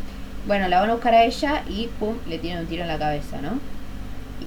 Bueno, 0.46 0.68
la 0.68 0.80
van 0.80 0.90
a 0.90 0.94
buscar 0.94 1.14
a 1.14 1.24
ella 1.24 1.62
y 1.68 1.88
pum, 1.98 2.16
le 2.28 2.38
tiran 2.38 2.60
un 2.60 2.66
tiro 2.66 2.82
en 2.82 2.88
la 2.88 2.98
cabeza, 2.98 3.40
¿no? 3.42 3.58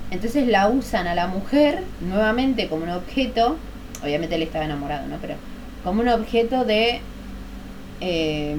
Entonces 0.10 0.48
la 0.48 0.68
usan 0.68 1.08
a 1.08 1.16
la 1.16 1.28
mujer 1.28 1.84
nuevamente 2.02 2.68
como 2.68 2.84
un 2.84 2.90
objeto. 2.90 3.58
Obviamente 4.04 4.36
él 4.36 4.42
estaba 4.44 4.66
enamorado, 4.66 5.08
¿no? 5.08 5.18
Pero 5.22 5.36
como 5.84 6.02
un 6.02 6.08
objeto 6.08 6.66
de. 6.66 7.02
Eh, 8.00 8.56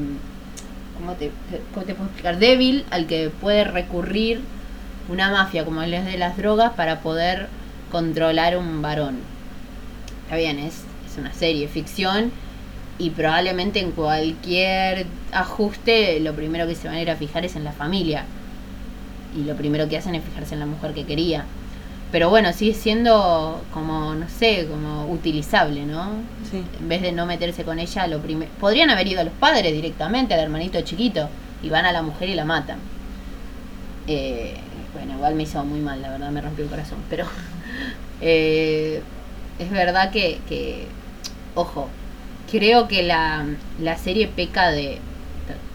¿cómo, 0.97 1.15
te, 1.15 1.31
cómo 1.75 1.85
te 1.85 1.95
puedo 1.95 2.07
explicar? 2.07 2.39
Débil 2.39 2.85
al 2.91 3.07
que 3.07 3.31
puede 3.41 3.65
recurrir 3.65 4.41
una 5.09 5.31
mafia 5.31 5.65
como 5.65 5.83
es 5.83 6.05
de 6.05 6.19
las 6.19 6.37
drogas 6.37 6.73
para 6.73 7.01
poder 7.01 7.49
controlar 7.91 8.57
un 8.57 8.83
varón. 8.83 9.19
Está 10.25 10.37
bien, 10.37 10.59
es, 10.59 10.85
es 11.11 11.19
una 11.19 11.33
serie, 11.35 11.67
ficción 11.67 12.31
y 13.03 13.11
probablemente 13.11 13.81
en 13.81 13.91
cualquier 13.91 15.07
ajuste 15.33 16.21
lo 16.21 16.35
primero 16.35 16.69
que 16.69 16.77
se 16.77 16.87
van 16.87 16.99
a 16.99 17.03
ir 17.03 17.11
a 17.11 17.17
fijar 17.17 17.45
es 17.45 17.57
en 17.57 17.65
la 17.65 17.73
familia. 17.73 18.25
Y 19.37 19.43
lo 19.43 19.57
primero 19.57 19.89
que 19.89 19.97
hacen 19.97 20.15
es 20.15 20.23
fijarse 20.23 20.55
en 20.55 20.61
la 20.61 20.67
mujer 20.67 20.95
que 20.95 21.05
quería. 21.05 21.45
Pero 22.13 22.31
bueno 22.31 22.53
sigue 22.53 22.75
siendo 22.75 23.61
como 23.73 24.15
no 24.15 24.29
sé 24.29 24.69
como 24.71 25.11
utilizable 25.11 25.85
no 25.85 26.11
Sí. 26.49 26.63
en 26.79 26.89
vez 26.89 27.03
de 27.03 27.11
no 27.11 27.27
meterse 27.27 27.65
con 27.65 27.79
ella 27.79 28.07
lo 28.07 28.21
primero 28.21 28.51
podrían 28.61 28.91
haber 28.91 29.09
ido 29.09 29.21
a 29.21 29.25
los 29.25 29.33
padres 29.33 29.73
directamente 29.73 30.35
al 30.35 30.41
hermanito 30.41 30.81
chiquito 30.83 31.29
y 31.63 31.71
van 31.71 31.87
a 31.87 31.93
la 31.93 32.03
mujer 32.03 32.29
y 32.29 32.35
la 32.35 32.45
matan. 32.45 32.79
Eh, 34.07 34.55
bueno 34.95 35.15
igual 35.15 35.35
me 35.35 35.43
hizo 35.43 35.65
muy 35.65 35.81
mal 35.81 36.01
la 36.03 36.11
verdad 36.11 36.31
me 36.31 36.41
rompió 36.41 36.65
el 36.65 36.71
corazón 36.71 36.99
pero 37.11 37.25
eh, 38.21 39.03
es 39.59 39.71
verdad 39.71 40.13
que, 40.13 40.39
que 40.49 40.87
ojo 41.55 41.89
creo 42.53 42.87
que 42.87 43.03
la, 43.03 43.45
la 43.81 43.97
serie 43.99 44.29
peca 44.29 44.71
de, 44.71 44.99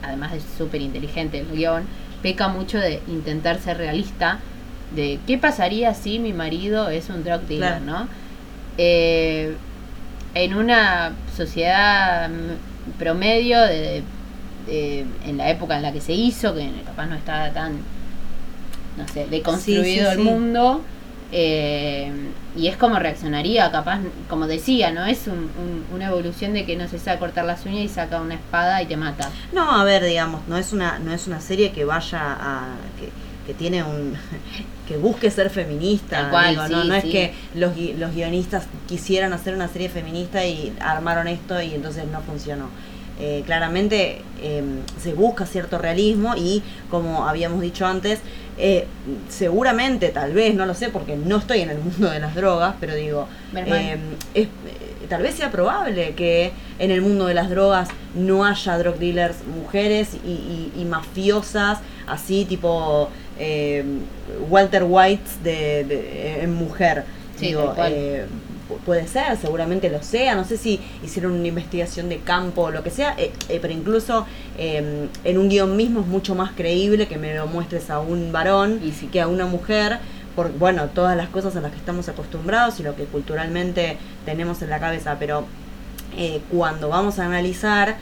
además 0.04 0.32
de 0.32 0.42
súper 0.58 0.82
inteligente 0.82 1.40
el 1.40 1.48
guion, 1.52 1.84
peca 2.22 2.48
mucho 2.48 2.78
de 2.78 3.02
intentar 3.08 3.60
ser 3.60 3.78
realista, 3.78 4.40
de 4.96 5.20
qué 5.28 5.38
pasaría 5.38 5.94
si 5.94 6.20
mi 6.20 6.32
marido 6.34 6.88
es 6.90 7.10
un 7.10 7.24
drug 7.24 7.42
dealer, 7.42 7.82
Claro. 7.82 7.86
¿no? 7.86 8.08
Eh, 8.78 9.56
en 10.36 10.54
una 10.54 11.14
sociedad 11.36 12.30
promedio 13.00 13.60
de, 13.64 14.04
de- 14.68 15.06
en 15.26 15.38
la 15.38 15.50
época 15.50 15.76
en 15.78 15.82
la 15.82 15.92
que 15.92 16.00
se 16.02 16.14
hizo, 16.14 16.54
que 16.56 16.70
capaz 16.86 17.08
no 17.08 17.16
estaba 17.16 17.50
tan, 17.50 17.80
no 18.98 19.08
sé, 19.14 19.26
deconstruido 19.28 19.84
Sí, 19.84 19.94
sí, 19.94 20.00
el 20.00 20.18
sí. 20.18 20.24
mundo, 20.24 20.82
Eh, 21.32 22.12
y 22.56 22.68
es 22.68 22.78
como 22.78 22.98
reaccionaría, 22.98 23.70
capaz, 23.72 24.00
como 24.30 24.48
decía, 24.48 24.92
¿no? 24.92 25.06
Es 25.06 25.26
una 25.94 26.08
evolución 26.08 26.54
de 26.54 26.66
que 26.66 26.76
no 26.76 26.88
se 26.88 27.00
sabe 27.00 27.20
cortar 27.20 27.46
las 27.46 27.66
uñas 27.66 27.84
y 27.84 27.90
saca 27.90 28.22
una 28.22 28.36
espada 28.36 28.82
y 28.82 28.86
te 28.86 28.98
mata. 28.98 29.30
No, 29.52 29.72
a 29.72 29.84
ver, 29.84 30.04
digamos, 30.04 30.48
no 30.48 30.58
es 30.58 30.74
una, 30.74 31.00
no 31.00 31.14
es 31.14 31.28
una 31.28 31.42
serie 31.42 31.72
que 31.72 31.86
vaya 31.86 32.20
a. 32.22 32.76
que, 33.00 33.10
que 33.46 33.54
tiene 33.54 33.84
un. 33.84 34.16
que 34.88 34.98
busque 34.98 35.30
ser 35.30 35.50
feminista. 35.50 36.32
no, 36.54 36.84
no 36.86 36.96
es 36.96 37.04
que 37.04 37.34
los, 37.54 37.78
los 37.98 38.16
guionistas 38.16 38.66
quisieran 38.88 39.34
hacer 39.34 39.54
una 39.54 39.68
serie 39.68 39.90
feminista 39.90 40.46
y 40.46 40.74
armaron 40.80 41.28
esto 41.28 41.62
y 41.62 41.74
entonces 41.74 42.06
no 42.12 42.22
funcionó. 42.22 42.70
Eh, 43.20 43.42
claramente 43.48 44.22
em, 44.44 44.82
se 45.02 45.14
busca 45.14 45.48
cierto 45.48 45.80
realismo 45.80 46.36
y 46.36 46.62
como 46.92 47.28
habíamos 47.28 47.62
dicho 47.62 47.88
antes, 47.88 48.20
eh, 48.58 48.88
seguramente, 49.30 50.10
tal 50.10 50.34
vez, 50.34 50.56
no 50.56 50.66
lo 50.66 50.74
sé 50.74 50.90
porque 50.90 51.16
no 51.16 51.38
estoy 51.38 51.62
en 51.62 51.70
el 51.70 51.78
mundo 51.78 52.10
de 52.10 52.20
las 52.20 52.34
drogas, 52.34 52.76
pero 52.80 52.96
digo, 52.96 53.28
em, 53.54 54.00
es, 54.34 54.48
eh, 54.48 54.50
tal 55.08 55.22
vez 55.22 55.36
sea 55.36 55.52
probable 55.52 56.14
que 56.16 56.52
en 56.80 56.90
el 56.90 57.02
mundo 57.02 57.28
de 57.28 57.36
las 57.36 57.50
drogas 57.50 57.90
no 58.16 58.46
haya 58.46 58.78
drug 58.80 58.98
dealers 58.98 59.38
mujeres 59.46 60.10
y, 60.26 60.86
mafiosas, 60.86 61.80
así 62.08 62.46
tipo 62.46 63.10
em, 63.38 64.00
Walter 64.50 64.86
White 64.88 65.30
de, 65.44 66.42
en 66.42 66.54
mujer. 66.54 67.04
digo, 67.40 67.76
puede 68.76 69.08
ser, 69.08 69.38
seguramente 69.38 69.90
lo 69.90 70.04
sea, 70.04 70.36
no 70.36 70.44
sé 70.44 70.58
si 70.58 70.80
hicieron 71.04 71.34
una 71.34 71.48
investigación 71.48 72.10
de 72.10 72.20
campo 72.20 72.64
o 72.64 72.72
lo 72.72 72.84
que 72.84 72.90
sea, 72.90 73.16
eh, 73.18 73.32
eh, 73.50 73.60
pero 73.62 73.74
incluso 73.74 74.26
em, 74.58 75.08
en 75.24 75.38
un 75.38 75.50
guion 75.50 75.76
mismo 75.76 76.02
es 76.02 76.08
mucho 76.08 76.36
más 76.36 76.52
creíble 76.52 77.08
que 77.08 77.18
me 77.18 77.34
lo 77.36 77.48
muestres 77.48 77.90
a 77.90 78.00
un 78.00 78.32
varón 78.32 78.82
y 78.84 78.92
que 79.08 79.22
a 79.22 79.28
una 79.28 79.46
mujer, 79.46 80.00
por 80.36 80.52
bueno, 80.52 80.88
todas 80.94 81.16
las 81.16 81.30
cosas 81.30 81.56
a 81.56 81.62
las 81.62 81.72
que 81.72 81.78
estamos 81.78 82.10
acostumbrados 82.10 82.80
y 82.80 82.84
lo 82.84 82.96
que 82.96 83.06
culturalmente 83.06 83.98
tenemos 84.26 84.62
en 84.62 84.70
la 84.70 84.80
cabeza, 84.80 85.18
pero 85.20 85.46
eh, 86.18 86.42
cuando 86.52 86.90
vamos 86.90 87.20
a 87.20 87.26
analizar 87.26 87.98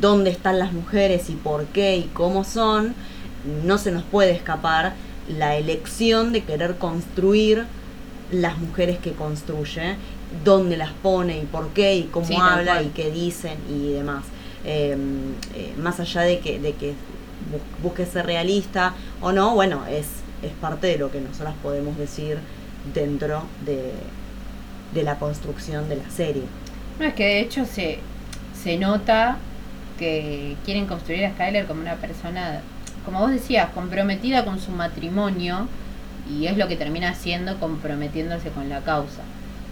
dónde 0.00 0.30
están 0.30 0.58
las 0.58 0.72
mujeres 0.72 1.30
y 1.30 1.34
por 1.34 1.66
qué 1.66 1.96
y 1.96 2.10
cómo 2.12 2.42
son, 2.42 2.92
no 3.64 3.78
se 3.78 3.92
nos 3.92 4.02
puede 4.02 4.32
escapar 4.32 4.94
la 5.28 5.56
elección 5.56 6.32
de 6.32 6.42
querer 6.42 6.74
construir 6.76 7.64
las 8.40 8.58
mujeres 8.58 8.98
que 8.98 9.12
construye, 9.12 9.96
dónde 10.44 10.76
las 10.76 10.90
pone 10.90 11.38
y 11.38 11.44
por 11.46 11.68
qué 11.70 11.96
y 11.96 12.02
cómo 12.04 12.42
habla 12.42 12.82
y 12.82 12.88
qué 12.88 13.10
dicen 13.10 13.58
y 13.68 13.92
demás. 13.92 14.24
Em, 14.64 15.34
eh, 15.54 15.74
más 15.78 16.00
allá 16.00 16.22
de 16.22 16.38
que, 16.38 16.58
de 16.58 16.72
que 16.72 16.94
busque 17.82 18.06
ser 18.06 18.26
realista 18.26 18.94
o 19.20 19.32
no, 19.32 19.54
bueno, 19.54 19.84
es, 19.86 20.06
es 20.42 20.52
parte 20.60 20.86
de 20.86 20.98
lo 20.98 21.10
que 21.10 21.20
nosotras 21.20 21.54
podemos 21.62 21.96
decir 21.98 22.38
dentro 22.94 23.42
de, 23.64 23.92
de 24.94 25.02
la 25.02 25.18
construcción 25.18 25.88
de 25.88 25.96
la 25.96 26.10
serie. 26.10 26.44
No, 26.98 27.06
es 27.06 27.14
que 27.14 27.24
de 27.24 27.40
hecho 27.40 27.66
se, 27.66 27.98
se 28.62 28.78
nota 28.78 29.36
que 29.98 30.56
quieren 30.64 30.86
construir 30.86 31.24
a 31.26 31.32
Skyler 31.32 31.66
como 31.66 31.80
una 31.80 31.96
persona, 31.96 32.60
como 33.04 33.20
vos 33.20 33.30
decías, 33.30 33.70
comprometida 33.70 34.44
con 34.44 34.58
su 34.58 34.70
matrimonio 34.70 35.68
y 36.30 36.46
es 36.46 36.56
lo 36.56 36.68
que 36.68 36.76
termina 36.76 37.10
haciendo 37.10 37.58
comprometiéndose 37.58 38.50
con 38.50 38.68
la 38.68 38.80
causa. 38.80 39.22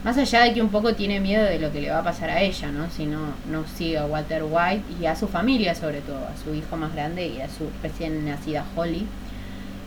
Más 0.05 0.19
allá 0.19 0.43
de 0.43 0.53
que 0.53 0.61
un 0.61 0.71
poco 0.71 0.95
tiene 0.95 1.21
miedo 1.21 1.45
de 1.45 1.61
lo 1.61 1.73
que 1.73 1.81
le 1.81 1.91
va 1.91 2.01
a 2.01 2.05
pasar 2.05 2.29
a 2.29 2.41
ella, 2.41 2.73
¿no? 2.73 2.91
Si 2.91 3.07
no, 3.07 3.21
no 3.51 3.65
sigue 3.67 3.99
a 3.99 4.05
Walter 4.05 4.43
White 4.43 4.83
y 5.01 5.07
a 5.07 5.15
su 5.15 5.29
familia 5.29 5.77
sobre 5.77 6.01
todo, 6.01 6.27
a 6.27 6.37
su 6.43 6.53
hijo 6.55 6.77
más 6.77 6.93
grande 6.93 7.29
y 7.29 7.41
a 7.41 7.49
su 7.49 7.71
recién 7.83 8.25
nacida 8.25 8.65
Holly. 8.75 9.07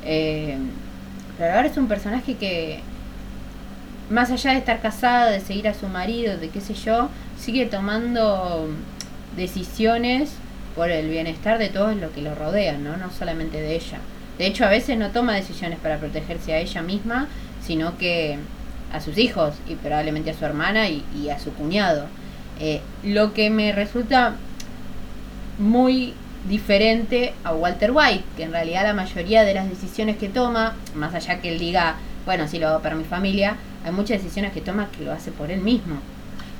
Eh, 0.06 0.58
pero 1.38 1.54
ahora 1.54 1.68
es 1.68 1.76
un 1.76 1.88
personaje 1.88 2.36
que, 2.36 2.80
más 4.10 4.32
allá 4.32 4.52
de 4.52 4.60
estar 4.60 4.82
casada, 4.82 5.32
de 5.32 5.42
seguir 5.42 5.68
a 5.68 5.74
su 5.74 5.88
marido, 5.88 6.38
de 6.38 6.50
qué 6.50 6.62
sé 6.62 6.74
yo, 6.76 7.10
sigue 7.38 7.66
tomando 7.66 8.70
decisiones 9.36 10.32
por 10.76 10.92
el 10.92 11.10
bienestar 11.10 11.58
de 11.58 11.70
todos 11.70 11.96
los 11.98 12.12
que 12.12 12.22
lo 12.22 12.36
rodean, 12.36 12.86
¿no? 12.86 12.96
No 12.96 13.12
solamente 13.12 13.60
de 13.60 13.76
ella. 13.76 13.98
De 14.38 14.48
hecho, 14.48 14.66
a 14.66 14.70
veces 14.70 14.98
no 14.98 15.12
toma 15.12 15.34
decisiones 15.34 15.80
para 15.80 15.98
protegerse 15.98 16.54
a 16.54 16.60
ella 16.60 16.82
misma, 16.82 17.28
sino 17.62 17.98
que 17.98 18.38
a 18.92 19.02
sus 19.02 19.18
hijos 19.18 19.56
y 19.68 19.76
probablemente 19.76 20.32
a 20.32 20.34
su 20.34 20.46
hermana 20.46 20.90
y, 20.90 21.30
a 21.30 21.40
su 21.40 21.52
cuñado. 21.54 22.08
Eh, 22.60 22.82
lo 23.04 23.34
que 23.34 23.50
me 23.50 23.72
resulta 23.72 24.36
muy 25.58 26.14
diferente 26.50 27.34
a 27.44 27.54
Walter 27.54 27.92
White, 27.92 28.24
que 28.38 28.44
en 28.44 28.52
realidad 28.52 28.84
la 28.84 28.94
mayoría 28.94 29.44
de 29.44 29.54
las 29.54 29.70
decisiones 29.70 30.18
que 30.18 30.30
toma, 30.30 30.76
más 30.96 31.14
allá 31.14 31.42
que 31.42 31.50
él 31.50 31.60
diga, 31.60 31.96
bueno, 32.26 32.48
sí 32.48 32.60
lo 32.60 32.68
hago 32.68 32.82
para 32.82 32.96
mi 32.96 33.04
familia, 33.04 33.58
hay 33.84 33.92
muchas 33.92 34.22
decisiones 34.22 34.54
que 34.54 34.62
toma 34.62 34.90
que 34.92 35.04
lo 35.04 35.12
hace 35.12 35.32
por 35.32 35.52
él 35.52 35.62
mismo. 35.62 36.00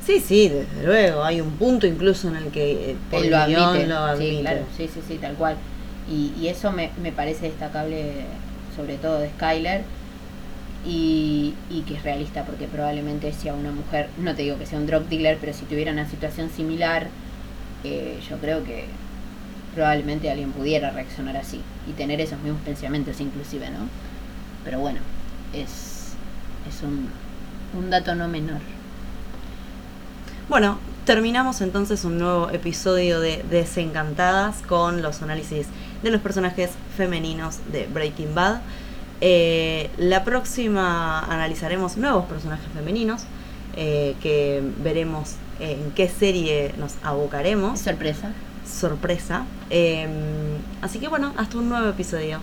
Sí, 0.06 0.20
sí, 0.20 0.50
desde 0.50 0.86
luego, 0.86 1.24
hay 1.24 1.42
un 1.42 1.52
punto 1.52 1.88
incluso 1.88 2.28
en 2.28 2.36
el 2.36 2.52
que 2.52 2.92
eh, 2.92 2.96
él 3.12 3.30
lo 3.30 3.38
admite. 3.38 3.88
Sí, 4.18 4.38
claro, 4.42 4.66
sí, 4.78 4.90
sí, 4.94 5.00
sí, 5.08 5.18
tal 5.18 5.34
cual. 5.36 5.58
Y, 6.10 6.48
eso 6.48 6.72
me, 6.72 6.92
me, 7.02 7.12
parece 7.12 7.48
destacable, 7.48 8.26
sobre 8.76 8.98
todo 8.98 9.20
de 9.20 9.30
Skyler, 9.30 9.84
y, 10.86 11.54
que 11.88 11.96
es 11.96 12.04
realista, 12.04 12.46
porque 12.46 12.68
probablemente 12.68 13.32
si 13.34 13.50
a 13.50 13.54
una 13.54 13.72
mujer, 13.72 14.10
no 14.18 14.36
te 14.36 14.44
digo 14.44 14.58
que 14.58 14.66
sea 14.66 14.80
un 14.80 14.88
drug 14.88 15.08
dealer, 15.08 15.38
pero 15.40 15.54
si 15.54 15.66
tuviera 15.66 15.92
una 15.92 16.08
situación 16.08 16.50
similar, 16.50 17.08
eh, 17.84 18.20
yo 18.30 18.38
creo 18.38 18.64
que 18.64 18.86
probablemente 19.74 20.30
alguien 20.30 20.52
pudiera 20.52 20.92
reaccionar 20.92 21.38
así 21.38 21.62
y 21.88 21.92
tener 21.94 22.22
esos 22.22 22.40
mismos 22.40 22.62
pensamientos 22.62 23.20
inclusive, 23.20 23.70
¿no? 23.70 23.88
Pero 24.64 24.80
bueno, 24.80 25.00
es, 25.54 26.14
es 26.68 26.82
un, 26.84 27.10
un 27.78 27.90
dato 27.90 28.16
no 28.16 28.28
menor. 28.28 28.62
Bueno, 30.48 30.78
terminamos 31.06 31.62
entonces 31.62 32.06
un 32.06 32.20
nuevo 32.20 32.50
episodio 32.52 33.20
de 33.20 33.44
Desencantadas 33.50 34.62
con 34.62 35.02
los 35.02 35.22
análisis 35.22 35.68
de 36.04 36.12
los 36.12 36.22
personajes 36.22 36.72
femeninos 36.96 37.60
de 37.72 37.88
Breaking 37.88 38.34
Bad. 38.36 38.62
Eh, 39.22 39.90
la 39.98 40.24
próxima 40.24 41.20
analizaremos 41.20 41.98
nuevos 41.98 42.26
personajes 42.26 42.68
femeninos 42.74 43.24
eh, 43.76 44.16
que 44.22 44.62
veremos 44.84 45.36
en 45.60 45.92
qué 45.92 46.10
serie 46.10 46.74
nos 46.78 46.96
abocaremos. 47.04 47.80
Sorpresa. 47.80 48.32
Sorpresa. 48.66 49.46
Em, 49.70 50.10
así 50.82 51.00
que 51.00 51.08
bueno, 51.08 51.34
hasta 51.38 51.58
un 51.58 51.70
nuevo 51.70 51.90
episodio. 51.90 52.40